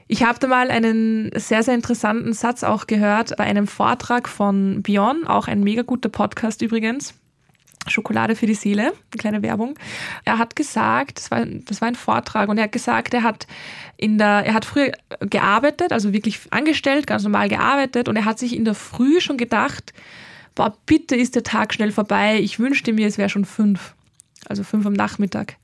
Ich 0.08 0.24
habe 0.24 0.38
da 0.38 0.48
mal 0.48 0.70
einen 0.70 1.32
sehr, 1.36 1.64
sehr 1.64 1.74
interessanten 1.74 2.34
Satz 2.34 2.64
auch 2.64 2.86
gehört 2.86 3.36
bei 3.38 3.44
einem 3.44 3.66
Vortrag 3.66 4.30
von 4.30 4.84
Björn, 4.84 5.26
auch 5.26 5.48
ein 5.48 5.64
mega 5.64 5.82
guter 5.82 6.10
Podcast 6.10 6.62
übrigens. 6.62 7.16
Schokolade 7.88 8.36
für 8.36 8.48
die 8.48 8.56
Seele, 8.56 8.84
eine 8.84 9.18
kleine 9.18 9.42
Werbung. 9.42 9.78
Er 10.24 10.38
hat 10.38 10.56
gesagt, 10.56 11.18
das 11.18 11.32
war, 11.32 11.46
das 11.46 11.82
war 11.82 11.88
ein 11.88 11.96
Vortrag 11.96 12.50
und 12.50 12.58
er 12.58 12.66
hat 12.66 12.72
gesagt, 12.72 13.14
er 13.14 13.24
hat 13.24 13.46
in 13.98 14.18
der, 14.18 14.44
er 14.46 14.54
hat 14.54 14.66
früher 14.66 14.92
gearbeitet, 15.20 15.92
also 15.92 16.12
wirklich 16.14 16.40
angestellt, 16.52 17.06
ganz 17.06 17.24
normal 17.24 17.50
gearbeitet 17.50 18.08
und 18.10 18.16
er 18.16 18.26
hat 18.26 18.40
sich 18.40 18.56
in 18.56 18.66
der 18.66 18.74
Früh 18.74 19.22
schon 19.22 19.38
gedacht, 19.38 19.94
boah, 20.56 20.76
bitte 20.86 21.16
ist 21.16 21.36
der 21.36 21.44
Tag 21.44 21.74
schnell 21.74 21.92
vorbei, 21.92 22.40
ich 22.40 22.60
wünschte 22.60 22.94
mir, 22.94 23.08
es 23.08 23.18
wäre 23.18 23.30
schon 23.30 23.46
fünf, 23.46 23.94
also 24.48 24.64
fünf 24.64 24.86
am 24.86 24.94
Nachmittag. 24.94 25.58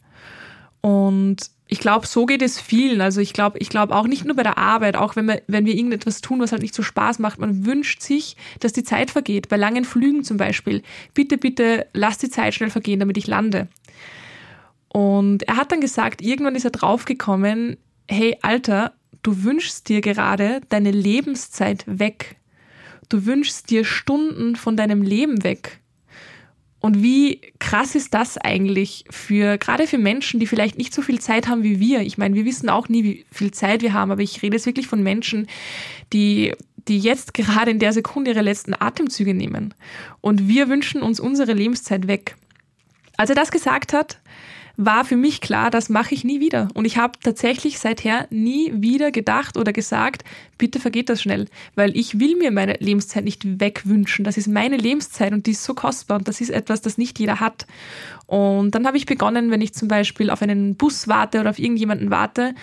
Und 0.82 1.50
ich 1.74 1.80
glaube, 1.80 2.06
so 2.06 2.26
geht 2.26 2.42
es 2.42 2.60
vielen. 2.60 3.00
Also 3.00 3.22
ich 3.22 3.32
glaube, 3.32 3.58
ich 3.60 3.70
glaube 3.70 3.96
auch 3.96 4.06
nicht 4.06 4.26
nur 4.26 4.36
bei 4.36 4.44
der 4.44 4.58
Arbeit, 4.58 4.98
auch 4.98 5.16
wenn 5.16 5.26
wir, 5.26 5.42
wenn 5.48 5.66
wir 5.66 5.74
irgendetwas 5.74 6.20
tun, 6.20 6.42
was 6.42 6.52
halt 6.52 6.62
nicht 6.62 6.76
so 6.76 6.84
Spaß 6.84 7.20
macht. 7.20 7.40
Man 7.40 7.66
wünscht 7.66 8.02
sich, 8.02 8.36
dass 8.60 8.74
die 8.74 8.84
Zeit 8.84 9.10
vergeht. 9.10 9.48
Bei 9.48 9.56
langen 9.56 9.86
Flügen 9.86 10.26
zum 10.26 10.36
Beispiel. 10.36 10.84
Bitte, 11.14 11.38
bitte, 11.38 11.88
lass 11.94 12.18
die 12.18 12.30
Zeit 12.30 12.54
schnell 12.56 12.70
vergehen, 12.70 13.00
damit 13.00 13.18
ich 13.18 13.26
lande. 13.26 13.70
Und 14.90 15.44
er 15.44 15.56
hat 15.56 15.72
dann 15.72 15.80
gesagt, 15.80 16.22
irgendwann 16.22 16.56
ist 16.56 16.66
er 16.66 16.72
draufgekommen, 16.72 17.78
hey 18.10 18.38
Alter, 18.42 18.92
du 19.24 19.46
wünschst 19.46 19.88
dir 19.88 20.02
gerade 20.02 20.60
deine 20.68 20.92
Lebenszeit 20.92 21.86
weg. 21.88 22.36
du 23.08 23.26
wünschst 23.26 23.70
dir 23.70 23.86
Stunden 23.86 24.58
von 24.58 24.76
deinem 24.76 25.02
Leben 25.02 25.44
weg. 25.46 25.81
Und 26.82 27.04
wie 27.04 27.40
krass 27.60 27.94
ist 27.94 28.14
das 28.16 28.40
eigentlich 28.40 29.06
für, 29.12 29.60
gerade 29.60 29.86
für 29.86 30.00
Menschen, 30.00 30.40
die 30.40 30.48
vielleicht 30.48 30.80
nicht 30.80 30.94
so 30.94 31.04
viel 31.04 31.22
Zeit 31.22 31.48
haben 31.48 31.62
wie 31.64 31.80
wir? 31.80 32.02
Ich 32.02 32.18
meine, 32.18 32.34
wir 32.34 32.44
wissen 32.44 32.70
auch 32.70 32.90
nie, 32.90 33.04
wie 33.04 33.26
viel 33.32 33.52
Zeit 33.52 33.84
wir 33.84 33.94
haben, 33.94 34.12
aber 34.12 34.24
ich 34.24 34.42
rede 34.42 34.58
jetzt 34.58 34.66
wirklich 34.66 34.88
von 34.88 35.04
Menschen, 35.04 35.48
die, 36.12 36.54
die 36.88 36.98
jetzt 36.98 37.36
gerade 37.36 37.70
in 37.70 37.78
der 37.78 37.94
Sekunde 37.94 38.32
ihre 38.32 38.42
letzten 38.42 38.74
Atemzüge 38.74 39.36
nehmen. 39.36 39.76
Und 40.22 40.48
wir 40.48 40.70
wünschen 40.70 41.04
uns 41.04 41.20
unsere 41.20 41.54
Lebenszeit 41.54 42.08
weg. 42.08 42.36
Als 43.16 43.30
er 43.30 43.36
das 43.36 43.52
gesagt 43.52 43.94
hat, 43.94 44.20
war 44.86 45.06
für 45.06 45.16
mich 45.16 45.42
klar, 45.42 45.70
das 45.70 45.90
mache 45.90 46.16
ich 46.16 46.24
nie 46.24 46.40
wieder. 46.40 46.70
Und 46.74 46.86
ich 46.86 46.98
habe 46.98 47.20
tatsächlich 47.22 47.80
seither 47.80 48.28
nie 48.32 48.72
wieder 48.76 49.12
gedacht 49.12 49.58
oder 49.58 49.74
gesagt, 49.74 50.24
bitte 50.58 50.80
vergeht 50.80 51.10
das 51.10 51.22
schnell, 51.22 51.48
weil 51.76 51.96
ich 51.96 52.20
will 52.20 52.36
mir 52.36 52.52
meine 52.52 52.76
Lebenszeit 52.80 53.24
nicht 53.24 53.60
wegwünschen. 53.60 54.26
Das 54.26 54.38
ist 54.38 54.48
meine 54.48 54.78
Lebenszeit 54.78 55.34
und 55.34 55.46
die 55.46 55.52
ist 55.52 55.64
so 55.64 55.74
kostbar 55.74 56.18
und 56.18 56.28
das 56.28 56.42
ist 56.42 56.50
etwas, 56.50 56.82
das 56.82 56.98
nicht 56.98 57.20
jeder 57.20 57.40
hat. 57.40 57.68
Und 58.26 58.74
dann 58.74 58.88
habe 58.88 58.98
ich 58.98 59.06
begonnen, 59.06 59.52
wenn 59.52 59.62
ich 59.62 59.74
zum 59.74 59.88
Beispiel 59.88 60.30
auf 60.30 60.42
einen 60.42 60.76
Bus 60.76 61.08
warte 61.08 61.40
oder 61.40 61.52
auf 61.52 61.60
irgendjemanden 61.60 62.10
warte, 62.10 62.56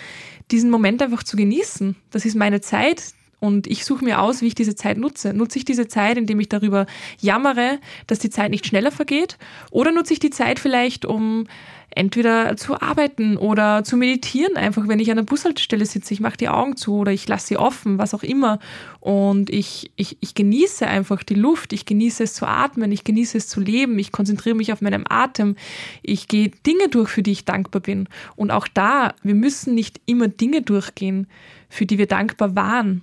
diesen 0.51 0.69
Moment 0.69 1.01
einfach 1.01 1.23
zu 1.23 1.37
genießen. 1.37 1.95
Das 2.11 2.25
ist 2.25 2.35
meine 2.35 2.59
Zeit, 2.59 3.13
und 3.39 3.67
ich 3.67 3.85
suche 3.85 4.03
mir 4.03 4.21
aus, 4.21 4.41
wie 4.41 4.47
ich 4.47 4.55
diese 4.55 4.75
Zeit 4.75 4.97
nutze. 4.97 5.33
Nutze 5.33 5.59
ich 5.59 5.65
diese 5.65 5.87
Zeit, 5.87 6.17
indem 6.17 6.41
ich 6.41 6.49
darüber 6.49 6.85
jammere, 7.21 7.79
dass 8.05 8.19
die 8.19 8.29
Zeit 8.29 8.51
nicht 8.51 8.65
schneller 8.65 8.91
vergeht? 8.91 9.37
Oder 9.71 9.93
nutze 9.93 10.13
ich 10.13 10.19
die 10.19 10.29
Zeit 10.29 10.59
vielleicht, 10.59 11.05
um 11.05 11.47
entweder 11.91 12.55
zu 12.55 12.79
arbeiten 12.79 13.37
oder 13.37 13.83
zu 13.83 13.97
meditieren, 13.97 14.57
einfach 14.57 14.87
wenn 14.87 14.99
ich 14.99 15.09
an 15.09 15.17
der 15.17 15.23
Bushaltestelle 15.23 15.85
sitze, 15.85 16.13
ich 16.13 16.19
mache 16.19 16.37
die 16.37 16.49
Augen 16.49 16.77
zu 16.77 16.97
oder 16.97 17.11
ich 17.11 17.27
lasse 17.27 17.47
sie 17.47 17.57
offen, 17.57 17.97
was 17.97 18.13
auch 18.13 18.23
immer. 18.23 18.59
Und 18.99 19.49
ich, 19.49 19.91
ich, 19.95 20.17
ich 20.19 20.35
genieße 20.35 20.85
einfach 20.87 21.23
die 21.23 21.35
Luft, 21.35 21.73
ich 21.73 21.85
genieße 21.85 22.23
es 22.23 22.33
zu 22.33 22.45
atmen, 22.45 22.91
ich 22.91 23.03
genieße 23.03 23.37
es 23.37 23.47
zu 23.47 23.59
leben, 23.59 23.97
ich 23.97 24.11
konzentriere 24.11 24.55
mich 24.55 24.71
auf 24.71 24.81
meinen 24.81 25.09
Atem, 25.09 25.55
ich 26.03 26.27
gehe 26.27 26.49
Dinge 26.65 26.89
durch, 26.89 27.09
für 27.09 27.23
die 27.23 27.31
ich 27.31 27.45
dankbar 27.45 27.81
bin. 27.81 28.07
Und 28.35 28.51
auch 28.51 28.67
da, 28.67 29.15
wir 29.23 29.35
müssen 29.35 29.73
nicht 29.73 29.99
immer 30.05 30.27
Dinge 30.27 30.61
durchgehen, 30.61 31.27
für 31.69 31.85
die 31.85 31.97
wir 31.97 32.07
dankbar 32.07 32.55
waren 32.55 33.01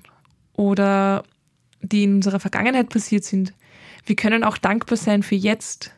oder 0.55 1.25
die 1.83 2.05
in 2.05 2.16
unserer 2.16 2.40
Vergangenheit 2.40 2.88
passiert 2.88 3.25
sind. 3.25 3.52
Wir 4.05 4.16
können 4.16 4.45
auch 4.45 4.57
dankbar 4.57 4.97
sein 4.97 5.23
für 5.23 5.35
jetzt. 5.35 5.93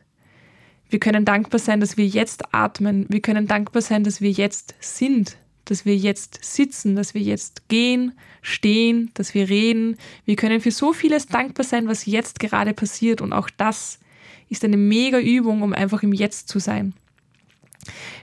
Wir 0.89 0.99
können 0.99 1.23
dankbar 1.23 1.59
sein, 1.59 1.79
dass 1.79 1.97
wir 1.97 2.05
jetzt 2.05 2.53
atmen. 2.53 3.05
Wir 3.09 3.21
können 3.21 3.47
dankbar 3.47 3.81
sein, 3.81 4.03
dass 4.03 4.21
wir 4.21 4.31
jetzt 4.31 4.73
sind, 4.79 5.37
dass 5.65 5.85
wir 5.85 5.95
jetzt 5.95 6.39
sitzen, 6.43 6.95
dass 6.95 7.13
wir 7.13 7.21
jetzt 7.21 7.69
gehen, 7.69 8.13
stehen, 8.41 9.11
dass 9.13 9.35
wir 9.35 9.49
reden. 9.49 9.97
Wir 10.25 10.35
können 10.35 10.61
für 10.61 10.71
so 10.71 10.93
vieles 10.93 11.27
dankbar 11.27 11.63
sein, 11.63 11.87
was 11.87 12.07
jetzt 12.07 12.39
gerade 12.39 12.73
passiert. 12.73 13.21
Und 13.21 13.33
auch 13.33 13.49
das 13.55 13.99
ist 14.49 14.65
eine 14.65 14.77
mega 14.77 15.19
Übung, 15.19 15.61
um 15.61 15.73
einfach 15.73 16.01
im 16.01 16.11
Jetzt 16.11 16.49
zu 16.49 16.57
sein. 16.59 16.93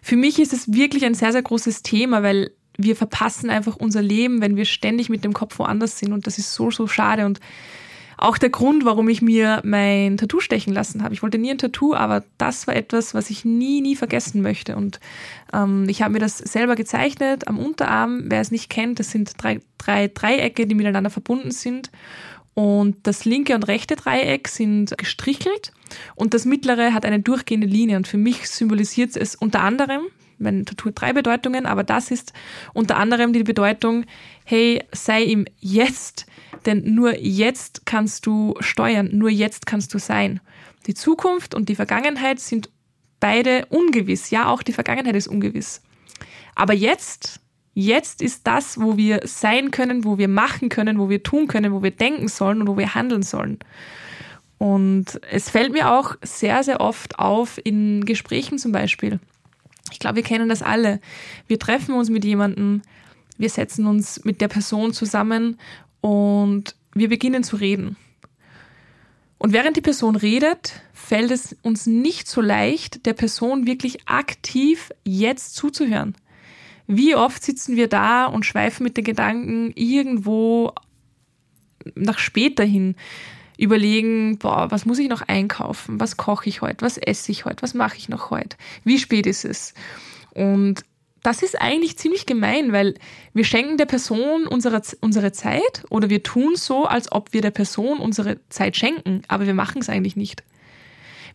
Für 0.02 0.16
mich 0.16 0.40
ist 0.40 0.52
es 0.52 0.72
wirklich 0.72 1.04
ein 1.04 1.14
sehr, 1.14 1.32
sehr 1.32 1.42
großes 1.42 1.82
Thema, 1.82 2.22
weil 2.24 2.50
wir 2.76 2.96
verpassen 2.96 3.48
einfach 3.48 3.76
unser 3.76 4.02
Leben, 4.02 4.40
wenn 4.40 4.56
wir 4.56 4.64
ständig 4.64 5.08
mit 5.08 5.24
dem 5.24 5.32
Kopf 5.32 5.58
woanders 5.58 5.98
sind. 5.98 6.12
Und 6.12 6.26
das 6.26 6.38
ist 6.38 6.52
so, 6.52 6.70
so 6.70 6.88
schade. 6.88 7.26
Und 7.26 7.40
auch 8.18 8.38
der 8.38 8.50
Grund, 8.50 8.84
warum 8.84 9.08
ich 9.08 9.20
mir 9.20 9.60
mein 9.64 10.16
Tattoo 10.16 10.40
stechen 10.40 10.72
lassen 10.72 11.02
habe. 11.02 11.14
Ich 11.14 11.22
wollte 11.22 11.38
nie 11.38 11.50
ein 11.50 11.58
Tattoo, 11.58 11.94
aber 11.94 12.24
das 12.38 12.66
war 12.66 12.74
etwas, 12.74 13.14
was 13.14 13.30
ich 13.30 13.44
nie, 13.44 13.80
nie 13.80 13.96
vergessen 13.96 14.42
möchte. 14.42 14.76
Und 14.76 15.00
ähm, 15.52 15.86
ich 15.88 16.02
habe 16.02 16.14
mir 16.14 16.18
das 16.18 16.38
selber 16.38 16.76
gezeichnet 16.76 17.46
am 17.48 17.58
Unterarm. 17.58 18.24
Wer 18.26 18.40
es 18.40 18.50
nicht 18.50 18.70
kennt, 18.70 18.98
das 18.98 19.10
sind 19.10 19.32
drei, 19.36 19.60
drei 19.78 20.08
Dreiecke, 20.08 20.66
die 20.66 20.74
miteinander 20.74 21.10
verbunden 21.10 21.50
sind. 21.50 21.90
Und 22.54 22.96
das 23.02 23.26
linke 23.26 23.54
und 23.54 23.68
rechte 23.68 23.96
Dreieck 23.96 24.48
sind 24.48 24.96
gestrichelt 24.96 25.72
und 26.14 26.32
das 26.32 26.46
mittlere 26.46 26.94
hat 26.94 27.04
eine 27.04 27.20
durchgehende 27.20 27.66
Linie. 27.66 27.98
Und 27.98 28.08
für 28.08 28.16
mich 28.16 28.48
symbolisiert 28.48 29.14
es 29.14 29.34
unter 29.34 29.60
anderem, 29.60 30.00
mein 30.38 30.64
Tattoo 30.64 30.88
hat 30.88 31.00
drei 31.00 31.12
Bedeutungen, 31.12 31.66
aber 31.66 31.84
das 31.84 32.10
ist 32.10 32.32
unter 32.72 32.96
anderem 32.96 33.34
die 33.34 33.42
Bedeutung, 33.42 34.04
hey, 34.44 34.82
sei 34.92 35.22
im 35.24 35.44
Jetzt, 35.58 36.26
denn 36.66 36.94
nur 36.94 37.16
jetzt 37.18 37.86
kannst 37.86 38.26
du 38.26 38.54
steuern, 38.60 39.10
nur 39.12 39.30
jetzt 39.30 39.66
kannst 39.66 39.94
du 39.94 39.98
sein. 39.98 40.40
Die 40.86 40.94
Zukunft 40.94 41.54
und 41.54 41.68
die 41.68 41.74
Vergangenheit 41.74 42.40
sind 42.40 42.70
beide 43.20 43.66
ungewiss. 43.66 44.30
Ja, 44.30 44.48
auch 44.48 44.62
die 44.62 44.72
Vergangenheit 44.72 45.16
ist 45.16 45.28
ungewiss. 45.28 45.82
Aber 46.54 46.74
jetzt, 46.74 47.40
jetzt 47.74 48.22
ist 48.22 48.46
das, 48.46 48.80
wo 48.80 48.96
wir 48.96 49.20
sein 49.24 49.70
können, 49.70 50.04
wo 50.04 50.18
wir 50.18 50.28
machen 50.28 50.68
können, 50.68 50.98
wo 50.98 51.08
wir 51.08 51.22
tun 51.22 51.46
können, 51.46 51.72
wo 51.72 51.82
wir 51.82 51.90
denken 51.90 52.28
sollen 52.28 52.62
und 52.62 52.68
wo 52.68 52.76
wir 52.76 52.94
handeln 52.94 53.22
sollen. 53.22 53.58
Und 54.58 55.20
es 55.30 55.50
fällt 55.50 55.72
mir 55.72 55.92
auch 55.92 56.16
sehr, 56.22 56.62
sehr 56.62 56.80
oft 56.80 57.18
auf 57.18 57.60
in 57.62 58.04
Gesprächen 58.04 58.58
zum 58.58 58.72
Beispiel. 58.72 59.20
Ich 59.92 59.98
glaube, 59.98 60.16
wir 60.16 60.22
kennen 60.22 60.48
das 60.48 60.62
alle. 60.62 61.00
Wir 61.46 61.58
treffen 61.58 61.94
uns 61.94 62.10
mit 62.10 62.24
jemandem, 62.24 62.82
wir 63.38 63.50
setzen 63.50 63.86
uns 63.86 64.24
mit 64.24 64.40
der 64.40 64.48
Person 64.48 64.92
zusammen 64.92 65.58
und 66.00 66.74
wir 66.94 67.08
beginnen 67.08 67.44
zu 67.44 67.56
reden. 67.56 67.96
Und 69.38 69.52
während 69.52 69.76
die 69.76 69.82
Person 69.82 70.16
redet, 70.16 70.80
fällt 70.94 71.30
es 71.30 71.56
uns 71.62 71.86
nicht 71.86 72.26
so 72.26 72.40
leicht, 72.40 73.06
der 73.06 73.12
Person 73.12 73.66
wirklich 73.66 74.08
aktiv 74.08 74.92
jetzt 75.04 75.54
zuzuhören. 75.54 76.16
Wie 76.86 77.14
oft 77.14 77.42
sitzen 77.42 77.76
wir 77.76 77.88
da 77.88 78.26
und 78.26 78.46
schweifen 78.46 78.84
mit 78.84 78.96
den 78.96 79.04
Gedanken 79.04 79.72
irgendwo 79.74 80.72
nach 81.94 82.18
später 82.18 82.64
hin, 82.64 82.96
überlegen, 83.58 84.38
boah, 84.38 84.70
was 84.70 84.86
muss 84.86 84.98
ich 84.98 85.08
noch 85.08 85.22
einkaufen? 85.22 86.00
Was 86.00 86.16
koche 86.16 86.48
ich 86.48 86.62
heute? 86.62 86.84
Was 86.84 86.98
esse 86.98 87.32
ich 87.32 87.44
heute? 87.44 87.62
Was 87.62 87.74
mache 87.74 87.96
ich 87.96 88.08
noch 88.08 88.30
heute? 88.30 88.56
Wie 88.84 88.98
spät 88.98 89.26
ist 89.26 89.44
es? 89.44 89.74
Und 90.34 90.84
das 91.26 91.42
ist 91.42 91.60
eigentlich 91.60 91.98
ziemlich 91.98 92.24
gemein, 92.24 92.70
weil 92.70 92.94
wir 93.34 93.44
schenken 93.44 93.78
der 93.78 93.86
Person 93.86 94.46
unsere, 94.46 94.80
unsere 95.00 95.32
Zeit 95.32 95.82
oder 95.90 96.08
wir 96.08 96.22
tun 96.22 96.54
so, 96.54 96.84
als 96.84 97.10
ob 97.10 97.32
wir 97.32 97.42
der 97.42 97.50
Person 97.50 97.98
unsere 97.98 98.38
Zeit 98.48 98.76
schenken, 98.76 99.22
aber 99.26 99.44
wir 99.44 99.54
machen 99.54 99.80
es 99.80 99.88
eigentlich 99.88 100.14
nicht. 100.14 100.44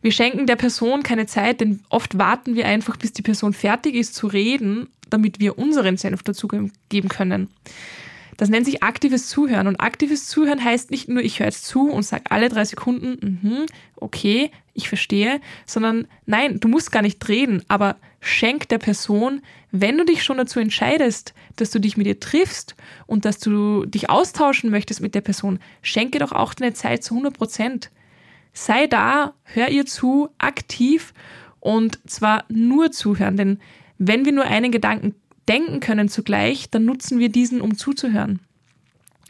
Wir 0.01 0.13
schenken 0.13 0.48
der 0.48 0.55
Person 0.55 1.03
keine 1.03 1.25
Zeit, 1.25 1.60
denn 1.60 1.81
oft 1.89 2.17
warten 2.17 2.55
wir 2.55 2.67
einfach, 2.67 2.95
bis 2.95 3.12
die 3.12 3.21
Person 3.21 3.51
fertig 3.51 3.95
ist 3.95 4.15
zu 4.15 4.27
reden, 4.27 4.88
damit 5.10 5.41
wir 5.41 5.60
unseren 5.60 5.98
Senf 5.98 6.24
dazu 6.24 6.48
geben 6.48 7.10
können. 7.10 7.50
Das 8.38 8.50
nennt 8.50 8.65
sich 8.65 8.81
aktives 8.81 9.27
Zuhören. 9.27 9.67
Und 9.67 9.81
aktives 9.81 10.25
Zuhören 10.27 10.63
heißt 10.63 10.89
nicht 10.89 11.10
nur, 11.10 11.21
ich 11.21 11.39
höre 11.39 11.48
jetzt 11.48 11.65
zu 11.65 11.91
und 11.91 12.03
sage 12.03 12.24
alle 12.29 12.48
drei 12.48 12.63
Sekunden, 12.63 13.39
mhm, 13.43 13.65
okay, 13.98 14.51
ich 14.74 14.88
verstehe, 14.88 15.41
sondern 15.65 16.07
nein, 16.25 16.62
du 16.62 16.69
musst 16.69 16.93
gar 16.93 17.01
nicht 17.01 17.27
reden, 17.27 17.62
aber 17.67 17.98
schenk 18.21 18.69
der 18.69 18.77
Person, 18.77 19.41
wenn 19.71 19.97
du 19.97 20.05
dich 20.05 20.23
schon 20.23 20.37
dazu 20.37 20.59
entscheidest, 20.59 21.33
dass 21.55 21.71
du 21.71 21.79
dich 21.79 21.97
mit 21.97 22.07
ihr 22.07 22.19
triffst 22.19 22.75
und 23.07 23.25
dass 23.25 23.39
du 23.39 23.85
dich 23.85 24.09
austauschen 24.09 24.69
möchtest 24.69 25.01
mit 25.01 25.15
der 25.15 25.21
Person, 25.21 25.59
schenke 25.81 26.19
doch 26.19 26.31
auch 26.31 26.53
deine 26.53 26.73
Zeit 26.73 27.03
zu 27.03 27.15
100 27.15 27.33
Prozent. 27.33 27.91
Sei 28.53 28.87
da, 28.87 29.33
hör 29.43 29.69
ihr 29.69 29.85
zu, 29.85 30.29
aktiv 30.37 31.13
und 31.59 31.99
zwar 32.09 32.45
nur 32.47 32.91
zuhören, 32.91 33.37
denn 33.37 33.59
wenn 33.97 34.25
wir 34.25 34.31
nur 34.31 34.45
einen 34.45 34.71
Gedanken 34.71 35.15
denken 35.47 35.79
können 35.79 36.07
zugleich, 36.07 36.69
dann 36.69 36.85
nutzen 36.85 37.19
wir 37.19 37.29
diesen, 37.29 37.59
um 37.59 37.75
zuzuhören. 37.75 38.39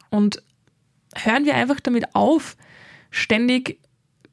Und 0.10 0.44
hören 1.16 1.46
wir 1.46 1.56
einfach 1.56 1.80
damit 1.80 2.14
auf, 2.16 2.58
ständig 3.10 3.81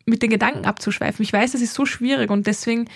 mit 0.08 0.22
den 0.22 0.30
Gedanken 0.30 0.64
abzuschweifen. 0.64 1.22
Ich 1.22 1.32
weiß, 1.32 1.52
das 1.52 1.60
ist 1.60 1.74
so 1.74 1.86
schwierig 1.86 2.30
und 2.30 2.46
deswegen 2.46 2.86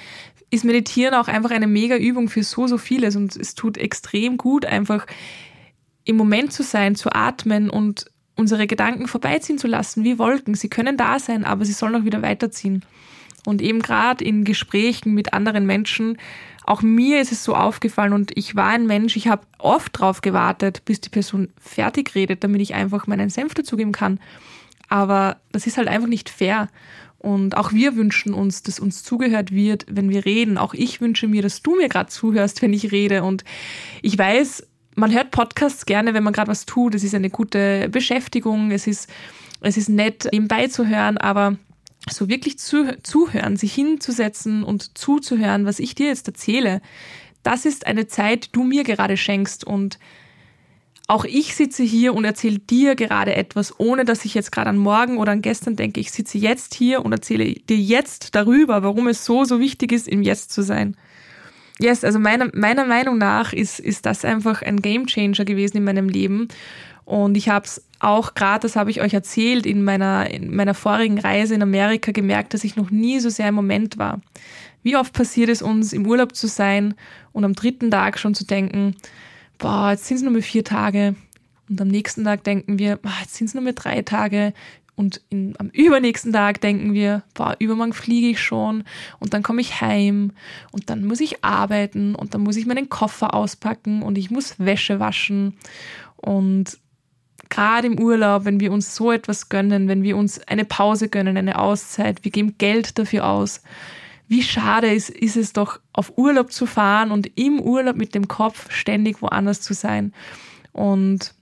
ist 0.50 0.64
Meditieren 0.64 1.14
auch 1.14 1.28
einfach 1.28 1.50
eine 1.50 1.66
mega 1.66 1.97
Übung 1.97 2.28
für 2.28 2.42
so, 2.42 2.66
so 2.66 2.78
vieles 2.78 3.16
und 3.16 3.37
es 3.37 3.54
tut 3.54 3.78
extrem 3.78 4.37
gut, 4.37 4.66
einfach 4.66 5.07
im 6.04 6.16
Moment 6.16 6.52
zu 6.52 6.62
sein, 6.62 6.95
zu 6.95 7.11
atmen 7.12 7.71
und 7.71 8.07
unsere 8.37 8.66
Gedanken 8.66 9.07
vorbeiziehen 9.07 9.59
zu 9.59 9.69
lassen, 9.69 10.04
wie 10.04 10.19
Wolken. 10.19 10.54
Sie 10.54 10.69
können 10.69 10.97
da 10.97 11.19
sein, 11.19 11.45
aber 11.45 11.64
sie 11.64 11.73
sollen 11.73 11.95
auch 11.95 12.04
wieder 12.04 12.23
weiterziehen. 12.23 12.85
Und 13.45 13.61
eben 13.61 13.83
gerade 13.83 14.25
in 14.25 14.45
Gesprächen 14.45 15.14
mit 15.14 15.33
anderen 15.33 15.66
Menschen 15.66 16.16
auch 16.64 16.83
mir 16.83 17.21
ist 17.21 17.33
es 17.33 17.45
so 17.45 17.54
aufgefallen 17.54 18.12
und 18.12 18.37
ich 18.37 18.54
war 18.54 18.69
ein 18.69 18.87
Mensch, 18.87 19.16
ich 19.16 19.28
habe 19.28 19.42
oft 19.59 19.99
drauf 19.99 20.21
gewartet, 20.21 20.85
bis 20.85 21.00
die 21.00 21.09
Person 21.09 21.49
fertig 21.61 22.14
redet, 22.14 22.45
damit 22.45 22.61
ich 22.61 22.75
einfach 22.75 23.07
meinen 23.07 23.31
Senf 23.31 23.54
dazugeben 23.54 23.92
kann. 23.92 24.21
Aber 24.93 25.39
das 25.53 25.67
ist 25.67 25.79
halt 25.79 25.89
einfach 25.89 26.07
nicht 26.07 26.29
fair. 26.29 26.69
Und 27.17 27.57
auch 27.57 27.73
wir 27.73 27.97
wünschen 27.97 28.35
uns, 28.35 28.63
dass 28.63 28.79
uns 28.79 29.03
zugehört 29.03 29.51
wird, 29.51 29.87
wenn 29.89 30.11
wir 30.11 30.27
reden. 30.27 30.59
Auch 30.59 30.75
ich 30.75 31.01
wünsche 31.01 31.29
mir, 31.29 31.41
dass 31.41 31.63
du 31.63 31.77
mir 31.77 31.89
gerade 31.89 32.11
zuhörst, 32.11 32.61
wenn 32.61 32.75
ich 32.75 32.93
rede. 32.93 33.23
Und 33.23 33.43
ich 34.03 34.19
weiß, 34.19 34.67
man 34.95 35.11
hört 35.11 35.31
Podcasts 35.31 35.87
gerne, 35.87 36.13
wenn 36.13 36.23
man 36.23 36.35
gerade 36.35 36.51
was 36.51 36.67
tut. 36.67 36.95
Es 36.95 37.05
ist 37.05 37.15
eine 37.15 37.31
gute 37.31 37.89
Beschäftigung. 37.89 38.71
Es 38.71 38.87
ist, 38.87 39.09
es 39.63 39.79
ist 39.79 39.89
nett, 39.89 40.29
nebenbei 40.31 40.67
zu 40.67 40.87
hören. 40.87 41.17
Aber 41.17 41.57
so 42.11 42.29
wirklich 42.29 42.59
zu, 42.59 42.99
zuhören, 43.03 43.57
sich 43.57 43.73
hinzusetzen 43.73 44.63
und 44.63 44.99
zuzuhören, 44.99 45.65
was 45.65 45.79
ich 45.79 45.95
dir 45.95 46.09
jetzt 46.09 46.29
erzähle, 46.29 46.83
das 47.43 47.65
ist 47.65 47.87
eine 47.87 48.09
Zeit, 48.09 48.49
die 48.49 48.53
du 48.53 48.63
mir 48.63 48.85
gerade 48.85 49.17
schenkst 49.17 49.65
und 49.65 49.99
auch 51.09 51.25
ich 51.25 51.54
sitze 51.54 51.82
hier 51.82 52.14
und 52.14 52.25
erzähle 52.25 52.59
dir 52.59 52.94
gerade 52.94 53.35
etwas, 53.35 53.78
ohne 53.78 54.04
dass 54.04 54.25
ich 54.25 54.35
jetzt 54.35 54.52
gerade 54.52 54.71
an 54.71 54.78
morgen 54.78 55.18
oder 55.18 55.32
an 55.32 55.42
gestern 55.42 55.76
denke. 55.76 56.00
Ich 56.00 56.12
sitze 56.12 56.38
jetzt 56.38 56.75
hier 56.75 57.04
und 57.04 57.12
erzähle 57.12 57.52
dir 57.52 57.76
jetzt 57.76 58.35
darüber, 58.35 58.82
warum 58.82 59.09
es 59.09 59.25
so, 59.25 59.44
so 59.44 59.61
wichtig 59.61 59.92
ist, 59.92 60.09
im 60.09 60.23
Jetzt 60.23 60.52
zu 60.52 60.62
sein. 60.62 60.97
Yes, 61.78 62.04
also 62.04 62.18
meiner, 62.18 62.50
meiner 62.54 62.85
Meinung 62.85 63.18
nach 63.18 63.52
ist, 63.52 63.80
ist 63.80 64.06
das 64.06 64.25
einfach 64.25 64.62
ein 64.62 64.80
Game 64.80 65.06
Changer 65.06 65.44
gewesen 65.44 65.78
in 65.78 65.85
meinem 65.85 66.09
Leben. 66.09 66.49
Und 67.04 67.37
ich 67.37 67.49
habe 67.49 67.66
es 67.66 67.82
auch 67.99 68.35
gerade, 68.35 68.61
das 68.61 68.76
habe 68.76 68.90
ich 68.90 69.00
euch 69.00 69.14
erzählt, 69.14 69.66
in 69.66 69.82
meiner, 69.82 70.30
in 70.30 70.54
meiner 70.54 70.75
vorigen 70.75 71.18
Reise 71.18 71.54
in 71.54 71.62
Amerika 71.62 72.12
gemerkt, 72.12 72.54
dass 72.54 72.64
ich 72.64 72.76
noch 72.76 72.90
nie 72.90 73.18
so 73.21 73.28
sehr 73.28 73.49
im 73.49 73.54
Moment 73.54 73.99
war. 73.99 74.21
Wie 74.82 74.97
oft 74.97 75.12
passiert 75.12 75.49
es 75.49 75.62
uns, 75.62 75.92
im 75.92 76.06
Urlaub 76.06 76.35
zu 76.35 76.47
sein 76.47 76.94
und 77.32 77.44
am 77.44 77.54
dritten 77.54 77.90
Tag 77.90 78.18
schon 78.18 78.35
zu 78.35 78.44
denken, 78.44 78.97
boah, 79.62 79.92
jetzt 79.92 80.04
sind 80.07 80.19
es 80.19 80.23
nur 80.23 80.33
mehr 80.33 80.42
vier 80.42 80.64
Tage. 80.64 81.14
Und 81.71 81.81
am 81.81 81.88
nächsten 81.88 82.25
Tag 82.25 82.45
denken 82.45 82.78
wir, 82.78 82.97
boah, 82.97 83.14
jetzt 83.23 83.37
sind 83.37 83.47
es 83.47 83.54
nur 83.54 83.62
mehr 83.62 83.73
drei 83.73 84.02
Tage. 84.02 84.52
Und 84.95 85.23
in, 85.31 85.54
am 85.59 85.69
übernächsten 85.69 86.33
Tag 86.33 86.61
denken 86.61 86.92
wir, 86.92 87.23
boah, 87.33 87.57
übermorgen 87.59 87.95
fliege 87.95 88.28
ich 88.28 88.40
schon 88.40 88.85
und 89.21 89.33
dann 89.33 89.42
komme 89.42 89.62
ich 89.62 89.81
heim 89.81 90.33
und 90.71 90.90
dann 90.90 91.07
muss 91.07 91.21
ich 91.21 91.42
arbeiten 91.42 92.14
und 92.14 92.35
dann 92.35 92.42
muss 92.42 92.57
ich 92.57 92.66
meinen 92.66 92.90
Koffer 92.90 93.33
auspacken 93.33 94.02
und 94.02 94.19
ich 94.19 94.31
muss 94.31 94.59
Wäsche 94.59 95.00
waschen. 95.00 95.57
Und 96.16 96.78
gerade 97.49 97.87
im 97.87 97.99
Urlaub, 97.99 98.45
wenn 98.45 98.61
wir 98.61 98.71
uns 98.71 98.95
so 98.95 99.12
etwas 99.12 99.49
gönnen, 99.49 99.88
wenn 99.88 100.02
wir 100.02 100.16
uns 100.16 100.47
eine 100.47 100.66
Pause 100.66 101.09
gönnen, 101.09 101.38
eine 101.38 101.59
Auszeit, 101.59 102.23
wir 102.23 102.31
geben 102.31 102.57
Geld 102.59 102.99
dafür 102.99 103.26
aus, 103.26 103.62
wie 104.33 104.43
schade 104.43 104.91
ist, 104.93 105.11
ist 105.11 105.37
es 105.37 105.53
doch, 105.53 105.79
auf 105.93 106.17
Urlaub 106.17 106.53
zu 106.53 106.65
fahren 106.65 107.11
und 107.11 107.31
im 107.39 107.61
Urlaub 107.61 107.97
mit 107.97 108.15
dem 108.15 108.29
Kopf 108.29 108.73
ständig 108.73 109.21
woanders 109.21 109.61
zu 109.61 109.75
sein. 109.75 110.15
Und 110.73 111.35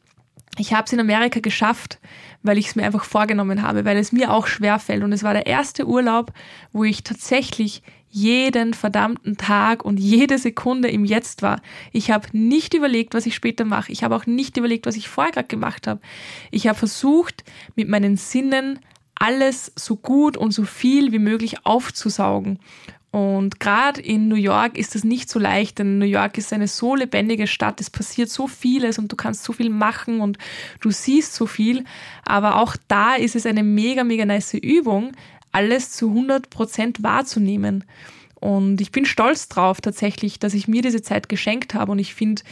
ich 0.59 0.75
habe 0.75 0.87
es 0.87 0.93
in 0.93 0.99
Amerika 0.99 1.39
geschafft, 1.39 2.01
weil 2.43 2.59
ich 2.59 2.67
es 2.67 2.75
mir 2.75 2.83
einfach 2.83 3.05
vorgenommen 3.05 3.63
habe, 3.63 3.85
weil 3.85 3.97
es 3.97 4.11
mir 4.11 4.33
auch 4.33 4.49
schwer 4.49 4.81
fällt. 4.81 5.05
Und 5.05 5.13
es 5.13 5.23
war 5.23 5.35
der 5.35 5.47
erste 5.47 5.87
Urlaub, 5.87 6.33
wo 6.73 6.83
ich 6.83 7.05
tatsächlich 7.05 7.85
jeden 8.09 8.75
verdammten 8.75 9.37
Tag 9.37 9.85
und 9.85 10.01
jede 10.01 10.39
Sekunde 10.39 10.89
im 10.89 11.05
Jetzt 11.05 11.43
war. 11.43 11.63
Ich 11.93 12.11
habe 12.11 12.27
nicht 12.33 12.75
überlegt, 12.75 13.15
was 13.15 13.25
ich 13.25 13.37
später 13.37 13.65
mache. 13.65 13.93
Ich 13.93 14.03
habe 14.03 14.17
auch 14.17 14.27
nicht 14.27 14.57
überlegt, 14.57 14.87
was 14.87 14.97
ich 14.97 15.09
vorher 15.09 15.33
gerade 15.33 15.47
gemacht 15.47 15.87
habe. 15.87 16.01
Ich 16.51 16.67
habe 16.67 16.77
versucht, 16.77 17.45
mit 17.77 17.89
meinen 17.89 18.17
Sinnen 18.17 18.81
alles 19.21 19.71
so 19.77 19.97
gut 19.97 20.37
und 20.37 20.51
so 20.51 20.65
viel 20.65 21.13
wie 21.13 21.21
möglich 21.21 21.65
aufzusaugen. 21.65 22.59
Und 23.13 23.61
gerade 23.61 24.01
in 24.01 24.29
New 24.29 24.37
York 24.37 24.79
ist 24.79 24.95
das 24.95 25.05
nicht 25.05 25.29
so 25.29 25.39
leicht, 25.39 25.79
denn 25.79 25.99
New 25.99 26.07
York 26.07 26.39
ist 26.39 26.53
eine 26.53 26.69
so 26.69 26.95
lebendige 26.95 27.47
Stadt, 27.47 27.81
es 27.81 27.91
passiert 27.91 28.31
so 28.31 28.47
vieles 28.47 28.99
und 28.99 29.11
du 29.11 29.17
kannst 29.17 29.43
so 29.43 29.53
viel 29.53 29.69
machen 29.69 30.21
und 30.21 30.39
du 30.81 30.91
siehst 30.91 31.35
so 31.35 31.47
viel. 31.47 31.85
Aber 32.25 32.57
auch 32.57 32.77
da 32.89 33.15
ist 33.15 33.37
es 33.37 33.47
eine 33.47 33.65
mega, 33.65 34.05
mega 34.05 34.25
nice 34.25 34.55
Übung, 34.55 35.13
alles 35.53 35.91
zu 35.91 36.09
100 36.09 36.51
Prozent 36.51 37.03
wahrzunehmen. 37.03 37.85
Und 38.37 38.81
ich 38.81 38.91
bin 38.93 39.05
stolz 39.05 39.49
drauf 39.49 39.81
tatsächlich, 39.81 40.39
dass 40.39 40.55
ich 40.55 40.69
mir 40.69 40.81
diese 40.81 41.03
Zeit 41.03 41.29
geschenkt 41.29 41.75
habe 41.75 41.93
und 41.93 41.99
ich 41.99 42.15
finde, 42.15 42.43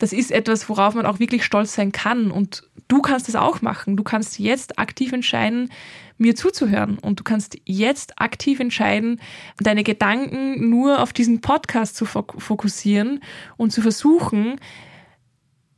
das 0.00 0.14
ist 0.14 0.32
etwas, 0.32 0.68
worauf 0.70 0.94
man 0.94 1.04
auch 1.04 1.20
wirklich 1.20 1.44
stolz 1.44 1.74
sein 1.74 1.92
kann. 1.92 2.30
Und 2.30 2.64
du 2.88 3.02
kannst 3.02 3.28
es 3.28 3.36
auch 3.36 3.60
machen. 3.60 3.96
Du 3.96 4.02
kannst 4.02 4.38
jetzt 4.38 4.78
aktiv 4.78 5.12
entscheiden, 5.12 5.70
mir 6.16 6.34
zuzuhören. 6.34 6.98
Und 6.98 7.20
du 7.20 7.24
kannst 7.24 7.58
jetzt 7.66 8.18
aktiv 8.18 8.60
entscheiden, 8.60 9.20
deine 9.58 9.84
Gedanken 9.84 10.70
nur 10.70 11.02
auf 11.02 11.12
diesen 11.12 11.42
Podcast 11.42 11.96
zu 11.96 12.06
fokussieren 12.06 13.20
und 13.58 13.72
zu 13.72 13.82
versuchen, 13.82 14.58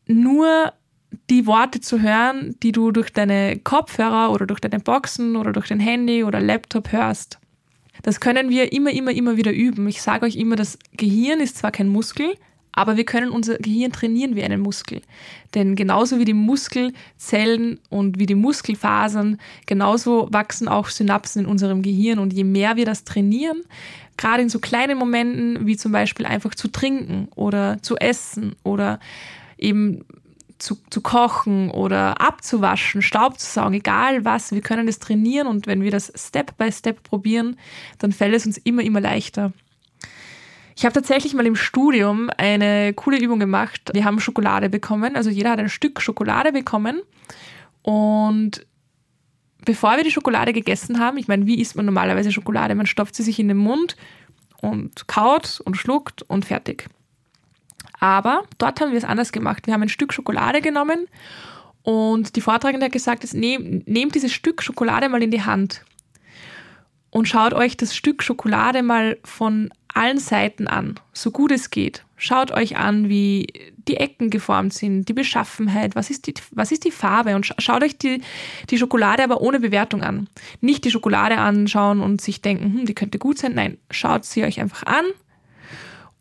nur 0.07 0.73
die 1.29 1.47
Worte 1.47 1.81
zu 1.81 2.01
hören, 2.01 2.55
die 2.63 2.71
du 2.71 2.93
durch 2.93 3.13
deine 3.13 3.59
Kopfhörer 3.59 4.31
oder 4.31 4.47
durch 4.47 4.61
deine 4.61 4.79
Boxen 4.79 5.35
oder 5.35 5.53
durch 5.53 5.67
dein 5.67 5.81
Handy 5.81 6.23
oder 6.23 6.41
Laptop 6.41 6.93
hörst. 6.93 7.41
Das 8.03 8.21
können 8.21 8.51
wir 8.51 8.73
immer, 8.73 8.93
immer, 8.93 9.11
immer 9.11 9.37
wieder 9.37 9.53
üben. 9.53 9.89
Ich 9.89 10.01
sage 10.01 10.27
euch 10.27 10.37
immer, 10.37 10.55
das 10.55 10.79
Gehirn 10.93 11.41
ist 11.41 11.59
zwar 11.59 11.73
kein 11.73 11.89
Muskel, 11.89 12.35
aber 12.73 12.97
wir 12.97 13.05
können 13.05 13.31
unser 13.31 13.59
Gehirn 13.59 13.93
trainieren 13.93 14.35
wie 14.35 14.43
einen 14.43 14.61
Muskel. 14.61 15.03
Denn 15.55 15.77
genauso 15.77 16.19
wie 16.19 16.25
die 16.25 16.35
Muskelzellen 16.35 17.79
und 17.91 18.19
wie 18.19 18.27
die 18.27 18.35
Muskelfasern, 18.35 19.39
genauso 19.67 20.29
wachsen 20.33 20.69
auch 20.69 20.89
Synapsen 20.89 21.43
in 21.43 21.47
unserem 21.47 21.83
Gehirn. 21.83 22.19
Und 22.19 22.33
je 22.33 22.45
mehr 22.45 22.77
wir 22.77 22.87
das 22.87 23.05
trainieren, 23.05 23.63
gerade 24.17 24.43
in 24.43 24.49
so 24.49 24.59
kleinen 24.59 24.99
Momenten 24.99 25.67
wie 25.67 25.77
zum 25.77 25.93
Beispiel 25.93 26.25
einfach 26.25 26.55
zu 26.55 26.69
trinken 26.69 27.29
oder 27.35 27.79
zu 27.83 27.97
essen 27.97 28.57
oder 28.63 28.99
eben 29.59 30.05
zu, 30.63 30.79
zu 30.91 31.01
kochen 31.01 31.71
oder 31.71 32.21
abzuwaschen, 32.21 33.03
Staub 33.03 33.39
zu 33.39 33.47
saugen, 33.47 33.75
egal 33.75 34.25
was, 34.25 34.53
wir 34.53 34.61
können 34.61 34.87
das 34.87 35.01
trainieren 35.01 35.47
und 35.47 35.67
wenn 35.67 35.83
wir 35.83 35.91
das 35.91 36.13
Step 36.17 36.57
by 36.57 36.71
Step 36.71 37.03
probieren, 37.03 37.57
dann 37.99 38.13
fällt 38.13 38.35
es 38.35 38.47
uns 38.47 38.59
immer, 38.59 38.83
immer 38.83 39.01
leichter. 39.01 39.53
Ich 40.77 40.85
habe 40.85 40.95
tatsächlich 40.95 41.35
mal 41.35 41.47
im 41.47 41.57
Studium 41.57 42.31
eine 42.37 42.93
coole 42.95 43.19
Übung 43.19 43.39
gemacht. 43.39 43.91
Wir 43.93 44.05
haben 44.05 44.21
Schokolade 44.21 44.71
bekommen, 44.71 45.17
also 45.17 45.31
jeder 45.31 45.51
hat 45.51 45.59
ein 45.59 45.69
Stück 45.69 46.01
Schokolade 46.01 46.53
bekommen. 46.53 47.03
Und 47.83 48.67
bevor 49.65 49.97
wir 49.97 50.05
die 50.05 50.11
Schokolade 50.11 50.53
gegessen 50.53 50.99
haben, 50.99 51.19
ich 51.19 51.29
meine, 51.29 51.47
wie 51.47 51.61
isst 51.61 51.77
man 51.77 51.87
normalerweise 51.87 52.33
Schokolade? 52.33 52.75
Man 52.75 52.87
stopft 52.87 53.15
sie 53.15 53.23
sich 53.23 53.39
in 53.39 53.49
den 53.49 53.57
Mund 53.57 53.97
und 54.61 55.09
kaut 55.09 55.61
und 55.65 55.77
schluckt 55.77 56.23
und 56.23 56.45
fertig. 56.45 56.89
Aber 58.01 58.45
dort 58.59 58.81
haben 58.81 58.91
wir 58.91 58.99
es 58.99 59.05
anders 59.05 59.33
gemacht. 59.33 59.67
Wir 59.67 59.75
haben 59.75 59.83
ein 59.83 59.89
Stück 59.89 60.13
Schokolade 60.13 60.61
genommen 60.61 61.07
und 61.83 62.37
die 62.37 62.41
Vortragende 62.41 62.87
hat 62.87 62.93
gesagt, 62.93 63.33
nehmt, 63.35 63.87
nehmt 63.87 64.15
dieses 64.15 64.33
Stück 64.33 64.63
Schokolade 64.63 65.09
mal 65.09 65.23
in 65.23 65.31
die 65.31 65.45
Hand 65.45 65.85
und 67.11 67.29
schaut 67.29 67.53
euch 67.53 67.77
das 67.77 67.95
Stück 67.95 68.23
Schokolade 68.23 68.83
mal 68.83 69.19
von 69.23 69.71
allen 69.95 70.19
Seiten 70.19 70.67
an, 70.67 70.99
so 71.13 71.31
gut 71.31 71.53
es 71.53 71.71
geht. 71.71 72.05
Schaut 72.17 72.51
euch 72.53 72.77
an, 72.77 73.09
wie 73.09 73.73
die 73.89 73.97
Ecken 73.97 74.31
geformt 74.31 74.73
sind, 74.73 75.09
die 75.09 75.13
Beschaffenheit, 75.13 75.97
was 75.97 76.11
ist 76.11 76.27
die, 76.27 76.35
was 76.53 76.71
ist 76.71 76.85
die 76.85 76.91
Farbe 76.91 77.35
und 77.35 77.53
schaut 77.59 77.83
euch 77.83 77.99
die, 77.99 78.23
die 78.71 78.79
Schokolade 78.79 79.25
aber 79.25 79.41
ohne 79.41 79.61
Bewertung 79.61 80.03
an. 80.03 80.29
Nicht 80.61 80.85
die 80.85 80.91
Schokolade 80.91 81.39
anschauen 81.39 82.01
und 82.01 82.21
sich 82.21 82.41
denken, 82.41 82.79
hm, 82.79 82.87
die 82.87 82.95
könnte 82.95 83.19
gut 83.19 83.39
sein. 83.39 83.55
Nein, 83.55 83.79
schaut 83.91 84.25
sie 84.25 84.45
euch 84.45 84.61
einfach 84.61 84.85
an 84.85 85.05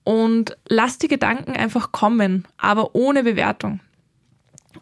und 0.04 0.58
lasst 0.68 1.04
die 1.04 1.08
Gedanken 1.08 1.52
einfach 1.52 1.92
kommen, 1.92 2.48
aber 2.58 2.96
ohne 2.96 3.24
Bewertung. 3.24 3.80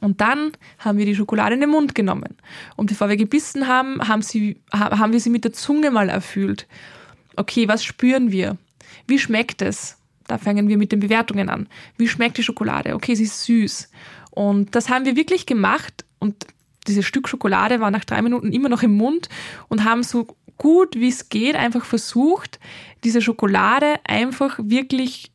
Und 0.02 0.22
dann 0.22 0.52
haben 0.78 0.98
wir 0.98 1.06
die 1.06 1.16
Schokolade 1.16 1.56
in 1.56 1.62
den 1.62 1.70
Mund 1.70 1.96
genommen. 1.96 2.38
Und 2.76 2.88
bevor 2.88 3.10
wir 3.10 3.18
gebissen 3.18 3.68
haben, 3.68 4.08
haben, 4.08 4.22
sie, 4.22 4.62
haben 4.72 5.12
wir 5.12 5.20
sie 5.20 5.30
mit 5.30 5.44
der 5.44 5.52
Zunge 5.54 5.92
mal 5.92 6.10
erfüllt. 6.10 6.68
Okay, 7.36 7.68
was 7.68 7.84
spüren 7.84 8.32
wir? 8.32 8.58
Wie 9.10 9.20
schmeckt 9.20 9.62
es? 9.62 9.98
Da 10.28 10.38
fangen 10.38 10.68
wir 10.68 10.78
mit 10.78 10.92
den 10.92 11.00
Bewertungen 11.00 11.50
an. 11.50 11.68
Wie 11.98 12.08
schmeckt 12.08 12.38
die 12.38 12.44
Schokolade? 12.44 12.94
Okay, 12.94 13.16
sie 13.16 13.24
ist 13.24 13.44
süß. 13.44 13.90
Und 14.32 14.76
das 14.76 14.90
haben 14.90 15.06
wir 15.06 15.16
wirklich 15.16 15.46
gemacht. 15.46 16.06
Und 16.20 16.46
dieses 16.88 17.06
Stück 17.06 17.28
Schokolade 17.28 17.80
war 17.80 17.92
nach 17.92 18.06
drei 18.06 18.22
Minuten 18.22 18.52
immer 18.52 18.70
noch 18.70 18.84
im 18.84 18.96
Mund 18.96 19.30
und 19.68 19.84
haben 19.84 20.04
so 20.04 20.28
gut 20.58 20.96
wie 20.96 21.08
es 21.08 21.30
geht 21.30 21.56
einfach 21.56 21.86
versucht, 21.86 22.60
diese 23.04 23.22
Schokolade 23.22 23.96
einfach 24.04 24.60
wirklich 24.62 25.32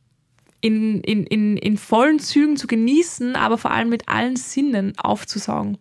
in, 0.60 1.00
in, 1.00 1.24
in, 1.26 1.56
in 1.56 1.76
vollen 1.76 2.20
Zügen 2.20 2.56
zu 2.56 2.66
genießen, 2.66 3.34
aber 3.34 3.58
vor 3.58 3.70
allem 3.70 3.88
mit 3.88 4.08
allen 4.08 4.36
Sinnen 4.36 4.96
aufzusaugen. 4.98 5.78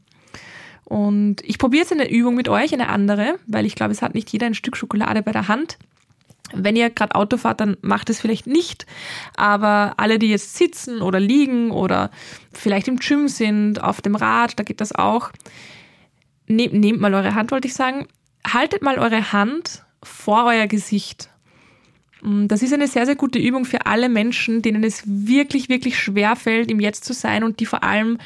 Und 0.85 1.37
ich 1.43 1.57
probiere 1.57 1.83
jetzt 1.83 1.91
eine 1.91 2.09
Übung 2.09 2.35
mit 2.35 2.49
euch, 2.49 2.73
eine 2.73 2.89
andere, 2.89 3.39
weil 3.47 3.65
ich 3.65 3.75
glaube, 3.75 3.91
es 3.91 4.01
hat 4.01 4.13
nicht 4.13 4.31
jeder 4.31 4.47
ein 4.47 4.53
Stück 4.55 4.75
Schokolade 4.75 5.21
bei 5.21 5.31
der 5.31 5.47
Hand. 5.47 5.77
Wenn 6.53 6.75
ihr 6.75 6.89
gerade 6.89 7.15
Auto 7.15 7.37
fahrt, 7.37 7.61
dann 7.61 7.77
macht 7.81 8.09
es 8.09 8.19
vielleicht 8.19 8.47
nicht. 8.47 8.85
Aber 9.35 9.93
alle, 9.97 10.19
die 10.19 10.29
jetzt 10.29 10.55
sitzen 10.55 11.01
oder 11.01 11.19
liegen 11.19 11.71
oder 11.71 12.11
vielleicht 12.51 12.87
im 12.87 12.97
Gym 12.97 13.27
sind, 13.27 13.81
auf 13.81 14.01
dem 14.01 14.15
Rad, 14.15 14.59
da 14.59 14.63
geht 14.63 14.81
das 14.81 14.93
auch. 14.93 15.31
Nehmt, 16.47 16.73
nehmt 16.73 16.99
mal 16.99 17.13
eure 17.13 17.35
Hand, 17.35 17.51
wollte 17.51 17.67
ich 17.67 17.73
sagen. 17.73 18.07
Haltet 18.45 18.81
mal 18.81 18.99
eure 18.99 19.31
Hand 19.31 19.83
vor 20.03 20.45
euer 20.45 20.67
Gesicht. 20.67 21.29
Mm, 22.21 22.47
das 22.47 22.61
ist 22.61 22.73
eine 22.73 22.87
sehr, 22.87 23.05
sehr 23.05 23.15
gute 23.15 23.39
Übung 23.39 23.65
für 23.65 23.85
alle 23.85 24.09
Menschen, 24.09 24.61
denen 24.61 24.83
es 24.83 25.03
wirklich, 25.05 25.69
wirklich 25.69 25.99
schwer 25.99 26.35
fällt, 26.35 26.71
im 26.71 26.79
Jetzt 26.79 27.05
zu 27.05 27.13
sein 27.13 27.43
und 27.43 27.59
die 27.59 27.65
vor 27.65 27.83
allem, 27.83 28.17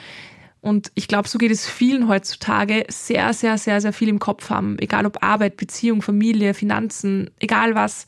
und 0.61 0.91
ich 0.95 1.07
glaube, 1.07 1.29
so 1.29 1.37
geht 1.37 1.51
es 1.51 1.67
vielen 1.67 2.07
heutzutage, 2.07 2.85
sehr, 2.89 3.33
sehr, 3.33 3.57
sehr, 3.57 3.79
sehr 3.79 3.93
viel 3.93 4.09
im 4.09 4.19
Kopf 4.19 4.49
haben. 4.49 4.77
Egal 4.79 5.05
ob 5.05 5.23
Arbeit, 5.23 5.57
Beziehung, 5.57 6.01
Familie, 6.01 6.53
Finanzen, 6.53 7.29
egal 7.39 7.75
was. 7.75 8.05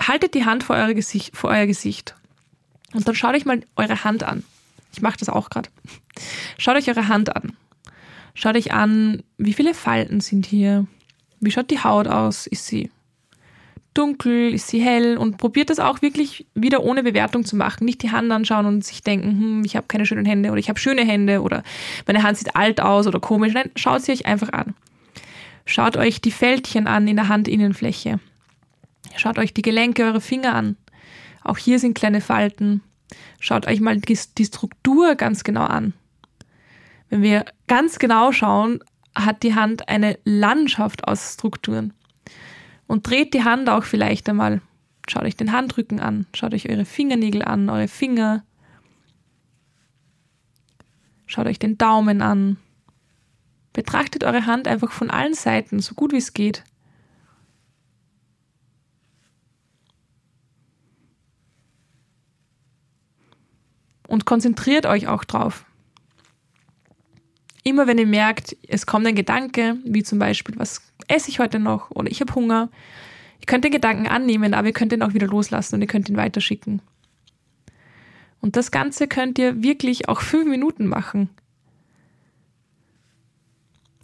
Haltet 0.00 0.34
die 0.34 0.44
Hand 0.44 0.64
vor 0.64 0.76
euer 0.76 0.94
Gesicht, 0.94 1.36
vor 1.36 1.50
euer 1.50 1.66
Gesicht. 1.66 2.14
Und 2.94 3.06
dann 3.06 3.14
schaut 3.14 3.34
euch 3.34 3.44
mal 3.44 3.60
eure 3.76 4.04
Hand 4.04 4.22
an. 4.22 4.44
Ich 4.92 5.02
mache 5.02 5.18
das 5.18 5.28
auch 5.28 5.50
gerade. 5.50 5.68
Schaut 6.56 6.76
euch 6.76 6.88
eure 6.88 7.08
Hand 7.08 7.34
an. 7.34 7.56
Schaut 8.34 8.56
euch 8.56 8.72
an, 8.72 9.22
wie 9.36 9.52
viele 9.52 9.74
Falten 9.74 10.20
sind 10.20 10.46
hier. 10.46 10.86
Wie 11.40 11.50
schaut 11.50 11.70
die 11.70 11.82
Haut 11.82 12.06
aus? 12.06 12.46
Ist 12.46 12.66
sie 12.66 12.90
dunkel, 13.98 14.54
ist 14.54 14.68
sie 14.68 14.80
hell 14.80 15.18
und 15.18 15.38
probiert 15.38 15.70
das 15.70 15.80
auch 15.80 16.02
wirklich 16.02 16.46
wieder 16.54 16.84
ohne 16.84 17.02
Bewertung 17.02 17.44
zu 17.44 17.56
machen. 17.56 17.84
Nicht 17.84 18.02
die 18.02 18.12
Hand 18.12 18.30
anschauen 18.30 18.66
und 18.66 18.84
sich 18.84 19.02
denken, 19.02 19.30
hm, 19.30 19.64
ich 19.64 19.76
habe 19.76 19.88
keine 19.88 20.06
schönen 20.06 20.24
Hände 20.24 20.50
oder 20.50 20.58
ich 20.58 20.68
habe 20.68 20.78
schöne 20.78 21.04
Hände 21.04 21.42
oder 21.42 21.64
meine 22.06 22.22
Hand 22.22 22.38
sieht 22.38 22.54
alt 22.54 22.80
aus 22.80 23.06
oder 23.06 23.18
komisch. 23.18 23.52
Nein, 23.52 23.70
schaut 23.74 24.02
sie 24.02 24.12
euch 24.12 24.26
einfach 24.26 24.52
an. 24.52 24.74
Schaut 25.64 25.96
euch 25.96 26.20
die 26.20 26.30
Fältchen 26.30 26.86
an 26.86 27.08
in 27.08 27.16
der 27.16 27.28
Handinnenfläche. 27.28 28.20
Schaut 29.16 29.38
euch 29.38 29.52
die 29.52 29.62
Gelenke 29.62 30.04
eurer 30.04 30.20
Finger 30.20 30.54
an. 30.54 30.76
Auch 31.42 31.58
hier 31.58 31.78
sind 31.78 31.94
kleine 31.94 32.20
Falten. 32.20 32.82
Schaut 33.40 33.66
euch 33.66 33.80
mal 33.80 33.96
die, 33.98 34.18
die 34.38 34.44
Struktur 34.44 35.14
ganz 35.16 35.44
genau 35.44 35.64
an. 35.64 35.92
Wenn 37.10 37.22
wir 37.22 37.44
ganz 37.66 37.98
genau 37.98 38.32
schauen, 38.32 38.80
hat 39.14 39.42
die 39.42 39.54
Hand 39.54 39.88
eine 39.88 40.18
Landschaft 40.24 41.08
aus 41.08 41.34
Strukturen. 41.34 41.92
Und 42.88 43.06
dreht 43.06 43.34
die 43.34 43.44
Hand 43.44 43.68
auch 43.68 43.84
vielleicht 43.84 44.28
einmal. 44.28 44.60
Schaut 45.08 45.22
euch 45.22 45.36
den 45.36 45.52
Handrücken 45.52 46.00
an, 46.00 46.26
schaut 46.34 46.54
euch 46.54 46.68
eure 46.68 46.84
Fingernägel 46.84 47.42
an, 47.42 47.68
eure 47.68 47.86
Finger. 47.86 48.44
Schaut 51.26 51.46
euch 51.46 51.58
den 51.58 51.78
Daumen 51.78 52.22
an. 52.22 52.56
Betrachtet 53.74 54.24
eure 54.24 54.46
Hand 54.46 54.66
einfach 54.66 54.90
von 54.90 55.10
allen 55.10 55.34
Seiten, 55.34 55.80
so 55.80 55.94
gut 55.94 56.12
wie 56.12 56.16
es 56.16 56.32
geht. 56.32 56.64
Und 64.06 64.24
konzentriert 64.24 64.86
euch 64.86 65.06
auch 65.06 65.24
drauf. 65.24 65.66
Immer 67.62 67.86
wenn 67.86 67.98
ihr 67.98 68.06
merkt, 68.06 68.56
es 68.66 68.86
kommt 68.86 69.06
ein 69.06 69.14
Gedanke, 69.14 69.76
wie 69.84 70.02
zum 70.02 70.18
Beispiel, 70.18 70.58
was 70.58 70.87
esse 71.08 71.30
ich 71.30 71.38
heute 71.38 71.58
noch 71.58 71.90
oder 71.90 72.10
ich 72.10 72.20
habe 72.20 72.34
Hunger, 72.34 72.70
ihr 73.40 73.46
könnt 73.46 73.64
den 73.64 73.72
Gedanken 73.72 74.06
annehmen, 74.06 74.54
aber 74.54 74.68
ihr 74.68 74.72
könnt 74.72 74.92
ihn 74.92 75.02
auch 75.02 75.14
wieder 75.14 75.26
loslassen 75.26 75.76
und 75.76 75.80
ihr 75.80 75.88
könnt 75.88 76.08
ihn 76.08 76.16
weiterschicken. 76.16 76.82
Und 78.40 78.56
das 78.56 78.70
Ganze 78.70 79.08
könnt 79.08 79.38
ihr 79.38 79.62
wirklich 79.62 80.08
auch 80.08 80.20
fünf 80.20 80.48
Minuten 80.48 80.86
machen. 80.86 81.30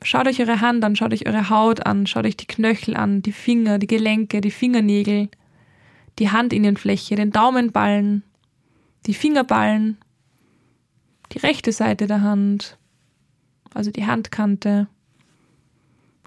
Schaut 0.03 0.27
euch 0.27 0.41
eure 0.41 0.61
Hand 0.61 0.85
an, 0.85 0.97
schaut 0.97 1.13
euch 1.13 1.27
eure 1.27 1.49
Haut 1.49 1.87
an, 1.87 2.07
schaut 2.07 2.27
euch 2.27 2.37
die 2.37 2.47
Knöchel 2.47 2.97
an, 2.97 3.23
die 3.23 3.33
Finger, 3.33 3.79
die 3.79 3.87
Gelenke, 3.87 4.41
die 4.41 4.51
Fingernägel, 4.51 5.29
die 6.19 6.31
Handinnenfläche, 6.31 7.17
den 7.17 7.31
Daumenballen, 7.31 8.23
die 9.07 9.15
Fingerballen, 9.15 9.97
die 11.33 11.39
rechte 11.39 11.73
Seite 11.73 12.07
der 12.07 12.21
Hand, 12.21 12.77
also 13.73 13.91
die 13.91 14.07
Handkante. 14.07 14.89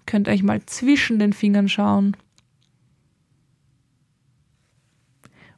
Könnt 0.07 0.27
euch 0.27 0.41
mal 0.41 0.65
zwischen 0.65 1.19
den 1.19 1.33
Fingern 1.33 1.69
schauen. 1.69 2.17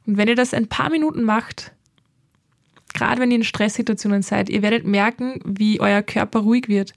Und 0.06 0.18
wenn 0.18 0.28
ihr 0.28 0.34
das 0.34 0.52
ein 0.52 0.66
paar 0.66 0.90
Minuten 0.90 1.22
macht, 1.22 1.72
gerade 2.92 3.20
wenn 3.20 3.30
ihr 3.30 3.38
in 3.38 3.44
Stresssituationen 3.44 4.22
seid, 4.22 4.50
ihr 4.50 4.60
werdet 4.60 4.84
merken, 4.84 5.40
wie 5.44 5.80
euer 5.80 6.02
Körper 6.02 6.40
ruhig 6.40 6.68
wird 6.68 6.92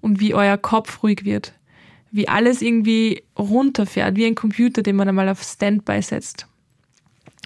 und 0.00 0.18
wie 0.18 0.34
euer 0.34 0.56
Kopf 0.56 1.02
ruhig 1.02 1.24
wird. 1.24 1.52
Wie 2.10 2.26
alles 2.26 2.62
irgendwie 2.62 3.22
runterfährt, 3.38 4.16
wie 4.16 4.24
ein 4.24 4.34
Computer, 4.34 4.82
den 4.82 4.96
man 4.96 5.08
einmal 5.08 5.28
auf 5.28 5.42
Standby 5.42 6.00
setzt. 6.00 6.46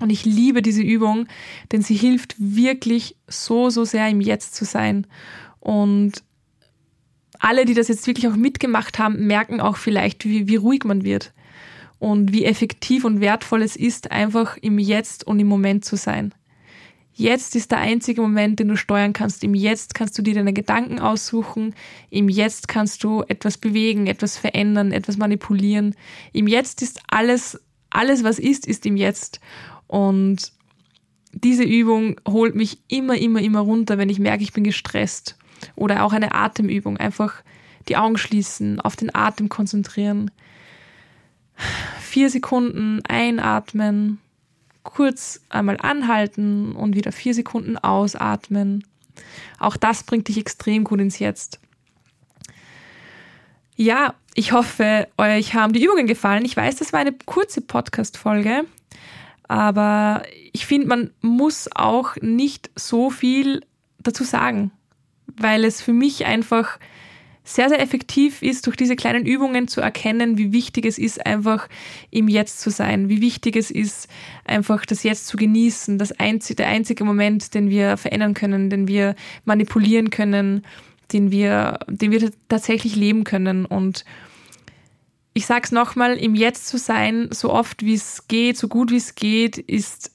Und 0.00 0.10
ich 0.10 0.24
liebe 0.24 0.62
diese 0.62 0.82
Übung, 0.82 1.26
denn 1.72 1.82
sie 1.82 1.96
hilft 1.96 2.36
wirklich 2.38 3.16
so, 3.26 3.70
so 3.70 3.84
sehr 3.84 4.08
im 4.08 4.20
Jetzt 4.20 4.54
zu 4.54 4.64
sein. 4.64 5.06
Und 5.58 6.22
alle, 7.38 7.64
die 7.64 7.74
das 7.74 7.88
jetzt 7.88 8.06
wirklich 8.06 8.28
auch 8.28 8.36
mitgemacht 8.36 8.98
haben, 8.98 9.26
merken 9.26 9.60
auch 9.60 9.76
vielleicht, 9.76 10.24
wie, 10.24 10.48
wie 10.48 10.56
ruhig 10.56 10.84
man 10.84 11.04
wird 11.04 11.32
und 11.98 12.32
wie 12.32 12.44
effektiv 12.44 13.04
und 13.04 13.20
wertvoll 13.20 13.62
es 13.62 13.76
ist, 13.76 14.10
einfach 14.10 14.56
im 14.58 14.78
Jetzt 14.78 15.26
und 15.26 15.40
im 15.40 15.46
Moment 15.46 15.84
zu 15.84 15.96
sein. 15.96 16.34
Jetzt 17.12 17.56
ist 17.56 17.72
der 17.72 17.78
einzige 17.78 18.22
Moment, 18.22 18.60
den 18.60 18.68
du 18.68 18.76
steuern 18.76 19.12
kannst. 19.12 19.42
Im 19.42 19.54
Jetzt 19.54 19.92
kannst 19.96 20.16
du 20.16 20.22
dir 20.22 20.34
deine 20.34 20.52
Gedanken 20.52 21.00
aussuchen. 21.00 21.74
Im 22.10 22.28
Jetzt 22.28 22.68
kannst 22.68 23.02
du 23.02 23.24
etwas 23.26 23.58
bewegen, 23.58 24.06
etwas 24.06 24.36
verändern, 24.36 24.92
etwas 24.92 25.16
manipulieren. 25.16 25.96
Im 26.32 26.46
Jetzt 26.46 26.80
ist 26.80 27.00
alles, 27.08 27.60
alles 27.90 28.22
was 28.22 28.38
ist, 28.38 28.68
ist 28.68 28.86
im 28.86 28.96
Jetzt. 28.96 29.40
Und 29.88 30.52
diese 31.32 31.64
Übung 31.64 32.20
holt 32.26 32.54
mich 32.54 32.78
immer, 32.86 33.18
immer, 33.18 33.40
immer 33.40 33.60
runter, 33.60 33.98
wenn 33.98 34.10
ich 34.10 34.20
merke, 34.20 34.44
ich 34.44 34.52
bin 34.52 34.62
gestresst. 34.62 35.36
Oder 35.76 36.04
auch 36.04 36.12
eine 36.12 36.34
Atemübung. 36.34 36.96
Einfach 36.96 37.42
die 37.88 37.96
Augen 37.96 38.18
schließen, 38.18 38.80
auf 38.80 38.96
den 38.96 39.14
Atem 39.14 39.48
konzentrieren. 39.48 40.30
Vier 42.00 42.30
Sekunden 42.30 43.02
einatmen, 43.06 44.18
kurz 44.82 45.40
einmal 45.48 45.78
anhalten 45.80 46.72
und 46.72 46.94
wieder 46.94 47.12
vier 47.12 47.34
Sekunden 47.34 47.76
ausatmen. 47.76 48.84
Auch 49.58 49.76
das 49.76 50.04
bringt 50.04 50.28
dich 50.28 50.38
extrem 50.38 50.84
gut 50.84 51.00
ins 51.00 51.18
Jetzt. 51.18 51.60
Ja, 53.74 54.14
ich 54.34 54.52
hoffe, 54.52 55.08
euch 55.16 55.54
haben 55.54 55.72
die 55.72 55.84
Übungen 55.84 56.06
gefallen. 56.06 56.44
Ich 56.44 56.56
weiß, 56.56 56.76
das 56.76 56.92
war 56.92 57.00
eine 57.00 57.12
kurze 57.26 57.60
Podcast-Folge, 57.60 58.64
aber 59.46 60.22
ich 60.52 60.66
finde, 60.66 60.88
man 60.88 61.10
muss 61.20 61.68
auch 61.74 62.16
nicht 62.16 62.70
so 62.76 63.10
viel 63.10 63.62
dazu 64.00 64.24
sagen 64.24 64.72
weil 65.36 65.64
es 65.64 65.82
für 65.82 65.92
mich 65.92 66.26
einfach 66.26 66.78
sehr, 67.48 67.70
sehr 67.70 67.80
effektiv 67.80 68.42
ist, 68.42 68.66
durch 68.66 68.76
diese 68.76 68.94
kleinen 68.94 69.24
Übungen 69.24 69.68
zu 69.68 69.80
erkennen, 69.80 70.36
wie 70.36 70.52
wichtig 70.52 70.84
es 70.84 70.98
ist, 70.98 71.24
einfach 71.24 71.68
im 72.10 72.28
Jetzt 72.28 72.60
zu 72.60 72.70
sein, 72.70 73.08
wie 73.08 73.22
wichtig 73.22 73.56
es 73.56 73.70
ist, 73.70 74.08
einfach 74.44 74.84
das 74.84 75.02
Jetzt 75.02 75.26
zu 75.26 75.38
genießen, 75.38 75.96
das 75.96 76.12
einzige, 76.12 76.56
der 76.56 76.68
einzige 76.68 77.04
Moment, 77.04 77.54
den 77.54 77.70
wir 77.70 77.96
verändern 77.96 78.34
können, 78.34 78.68
den 78.68 78.86
wir 78.86 79.14
manipulieren 79.46 80.10
können, 80.10 80.62
den 81.12 81.30
wir, 81.30 81.78
den 81.88 82.10
wir 82.10 82.30
tatsächlich 82.50 82.94
leben 82.96 83.24
können. 83.24 83.64
Und 83.64 84.04
ich 85.32 85.46
sag's 85.46 85.72
nochmal, 85.72 86.18
im 86.18 86.34
Jetzt 86.34 86.68
zu 86.68 86.76
sein, 86.76 87.28
so 87.32 87.50
oft 87.50 87.82
wie 87.82 87.94
es 87.94 88.28
geht, 88.28 88.58
so 88.58 88.68
gut 88.68 88.90
wie 88.90 88.96
es 88.96 89.14
geht, 89.14 89.56
ist 89.56 90.10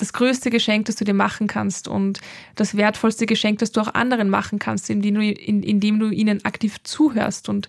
das 0.00 0.12
größte 0.12 0.50
Geschenk, 0.50 0.86
das 0.86 0.96
du 0.96 1.04
dir 1.04 1.14
machen 1.14 1.46
kannst 1.46 1.88
und 1.88 2.20
das 2.56 2.76
wertvollste 2.76 3.26
Geschenk, 3.26 3.58
das 3.58 3.72
du 3.72 3.80
auch 3.80 3.94
anderen 3.94 4.30
machen 4.30 4.58
kannst, 4.58 4.90
indem 4.90 5.16
du, 5.16 5.24
in, 5.24 5.62
indem 5.62 5.98
du 5.98 6.10
ihnen 6.10 6.44
aktiv 6.44 6.82
zuhörst. 6.82 7.48
Und 7.48 7.68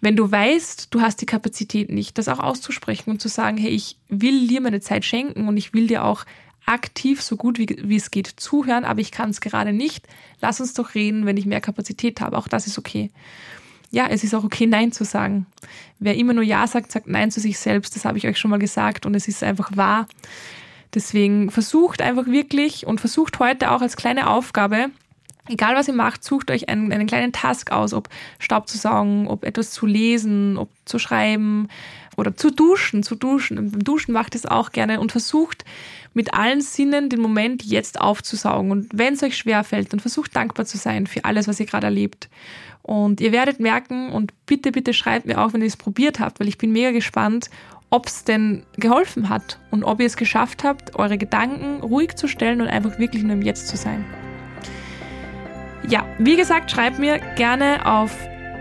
wenn 0.00 0.16
du 0.16 0.30
weißt, 0.30 0.88
du 0.90 1.00
hast 1.00 1.20
die 1.20 1.26
Kapazität 1.26 1.90
nicht, 1.90 2.18
das 2.18 2.28
auch 2.28 2.40
auszusprechen 2.40 3.10
und 3.10 3.20
zu 3.20 3.28
sagen, 3.28 3.56
hey, 3.56 3.70
ich 3.70 3.96
will 4.08 4.46
dir 4.48 4.60
meine 4.60 4.80
Zeit 4.80 5.04
schenken 5.04 5.48
und 5.48 5.56
ich 5.56 5.72
will 5.72 5.86
dir 5.86 6.04
auch 6.04 6.24
aktiv 6.66 7.22
so 7.22 7.36
gut 7.36 7.58
wie, 7.58 7.66
wie 7.82 7.96
es 7.96 8.10
geht 8.10 8.26
zuhören, 8.26 8.84
aber 8.84 9.00
ich 9.00 9.10
kann 9.10 9.30
es 9.30 9.40
gerade 9.40 9.72
nicht. 9.72 10.06
Lass 10.40 10.60
uns 10.60 10.74
doch 10.74 10.94
reden, 10.94 11.26
wenn 11.26 11.36
ich 11.36 11.46
mehr 11.46 11.60
Kapazität 11.60 12.20
habe. 12.20 12.36
Auch 12.36 12.48
das 12.48 12.66
ist 12.66 12.78
okay. 12.78 13.10
Ja, 13.90 14.06
es 14.08 14.24
ist 14.24 14.34
auch 14.34 14.44
okay, 14.44 14.66
Nein 14.66 14.90
zu 14.90 15.04
sagen. 15.04 15.46
Wer 15.98 16.16
immer 16.16 16.32
nur 16.32 16.44
Ja 16.44 16.66
sagt, 16.66 16.92
sagt 16.92 17.08
Nein 17.08 17.30
zu 17.30 17.40
sich 17.40 17.58
selbst. 17.58 17.94
Das 17.94 18.04
habe 18.04 18.18
ich 18.18 18.26
euch 18.26 18.38
schon 18.38 18.50
mal 18.50 18.58
gesagt 18.58 19.06
und 19.06 19.14
es 19.14 19.28
ist 19.28 19.42
einfach 19.42 19.76
wahr. 19.76 20.06
Deswegen 20.94 21.50
versucht 21.50 22.02
einfach 22.02 22.26
wirklich 22.26 22.86
und 22.86 23.00
versucht 23.00 23.38
heute 23.38 23.70
auch 23.70 23.80
als 23.80 23.96
kleine 23.96 24.28
Aufgabe, 24.28 24.90
egal 25.48 25.74
was 25.74 25.88
ihr 25.88 25.94
macht, 25.94 26.22
sucht 26.22 26.50
euch 26.50 26.68
einen, 26.68 26.92
einen 26.92 27.06
kleinen 27.06 27.32
Task 27.32 27.72
aus, 27.72 27.94
ob 27.94 28.08
Staub 28.38 28.68
zu 28.68 28.78
saugen, 28.78 29.26
ob 29.26 29.44
etwas 29.44 29.70
zu 29.70 29.86
lesen, 29.86 30.56
ob 30.56 30.70
zu 30.84 30.98
schreiben 30.98 31.68
oder 32.16 32.36
zu 32.36 32.50
duschen, 32.50 33.02
zu 33.02 33.14
duschen. 33.14 33.56
Beim 33.56 33.84
Duschen 33.84 34.12
macht 34.12 34.34
es 34.34 34.46
auch 34.46 34.70
gerne 34.70 35.00
und 35.00 35.12
versucht 35.12 35.64
mit 36.14 36.34
allen 36.34 36.60
Sinnen 36.60 37.08
den 37.08 37.20
Moment 37.20 37.62
jetzt 37.62 38.00
aufzusaugen. 38.00 38.70
Und 38.70 38.90
wenn 38.92 39.14
es 39.14 39.22
euch 39.22 39.36
schwer 39.36 39.64
fällt, 39.64 39.92
dann 39.92 40.00
versucht 40.00 40.36
dankbar 40.36 40.66
zu 40.66 40.76
sein 40.76 41.06
für 41.06 41.24
alles, 41.24 41.48
was 41.48 41.58
ihr 41.58 41.66
gerade 41.66 41.86
erlebt. 41.86 42.28
Und 42.82 43.20
ihr 43.20 43.32
werdet 43.32 43.60
merken 43.60 44.10
und 44.10 44.32
bitte, 44.44 44.72
bitte 44.72 44.92
schreibt 44.92 45.26
mir 45.26 45.40
auch, 45.40 45.52
wenn 45.52 45.62
ihr 45.62 45.68
es 45.68 45.76
probiert 45.76 46.20
habt, 46.20 46.40
weil 46.40 46.48
ich 46.48 46.58
bin 46.58 46.72
mega 46.72 46.90
gespannt, 46.90 47.48
ob 47.92 48.06
es 48.06 48.24
denn 48.24 48.62
geholfen 48.78 49.28
hat 49.28 49.58
und 49.70 49.84
ob 49.84 50.00
ihr 50.00 50.06
es 50.06 50.16
geschafft 50.16 50.64
habt, 50.64 50.96
eure 50.96 51.18
Gedanken 51.18 51.82
ruhig 51.82 52.16
zu 52.16 52.26
stellen 52.26 52.62
und 52.62 52.68
einfach 52.68 52.98
wirklich 52.98 53.22
nur 53.22 53.34
im 53.34 53.42
Jetzt 53.42 53.68
zu 53.68 53.76
sein. 53.76 54.06
Ja, 55.86 56.06
wie 56.18 56.36
gesagt, 56.36 56.70
schreibt 56.70 56.98
mir 56.98 57.18
gerne 57.36 57.84
auf 57.84 58.16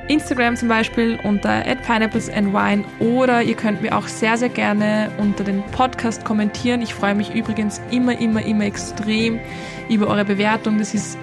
Instagram 0.10 0.58
zum 0.58 0.68
Beispiel 0.68 1.18
unter 1.24 1.62
pineapplesandwine 1.62 2.84
oder 3.00 3.42
ihr 3.42 3.56
könnt 3.56 3.82
mir 3.82 3.98
auch 3.98 4.10
sehr, 4.10 4.36
sehr 4.36 4.50
gerne 4.50 5.10
unter 5.18 5.46
den 5.46 5.64
Podcast 5.72 6.26
kommentieren. 6.26 6.82
Ich 6.82 6.94
freue 6.94 7.16
mich 7.16 7.34
übrigens 7.34 7.80
immer, 7.90 8.20
immer, 8.20 8.44
immer 8.44 8.66
extrem 8.66 9.40
über 9.88 10.08
eure 10.08 10.26
Bewertung. 10.26 10.78
Das 10.78 10.94
ist 10.94 11.18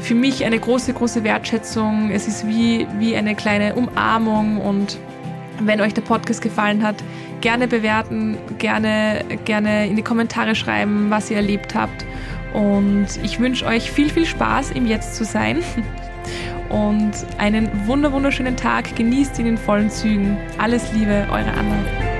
für 0.00 0.14
mich 0.14 0.44
eine 0.44 0.60
große, 0.60 0.92
große 0.92 1.24
Wertschätzung. 1.24 2.12
Es 2.12 2.28
ist 2.28 2.46
wie, 2.46 2.86
wie 3.00 3.16
eine 3.16 3.34
kleine 3.34 3.74
Umarmung 3.74 4.60
und 4.60 4.96
wenn 5.66 5.80
euch 5.80 5.94
der 5.94 6.02
Podcast 6.02 6.42
gefallen 6.42 6.82
hat, 6.82 6.96
gerne 7.42 7.68
bewerten, 7.68 8.38
gerne, 8.58 9.22
gerne 9.44 9.86
in 9.86 9.96
die 9.96 10.02
Kommentare 10.02 10.54
schreiben, 10.54 11.10
was 11.10 11.30
ihr 11.30 11.36
erlebt 11.36 11.74
habt. 11.74 12.06
Und 12.54 13.08
ich 13.22 13.38
wünsche 13.38 13.66
euch 13.66 13.90
viel, 13.90 14.08
viel 14.08 14.24
Spaß 14.24 14.70
im 14.70 14.86
Jetzt 14.86 15.16
zu 15.16 15.24
sein. 15.24 15.62
Und 16.70 17.12
einen 17.36 17.68
wunderschönen 17.86 18.56
Tag. 18.56 18.96
Genießt 18.96 19.38
ihn 19.38 19.46
in 19.46 19.58
vollen 19.58 19.90
Zügen. 19.90 20.38
Alles 20.56 20.90
Liebe, 20.94 21.26
eure 21.30 21.52
Anna. 21.52 22.11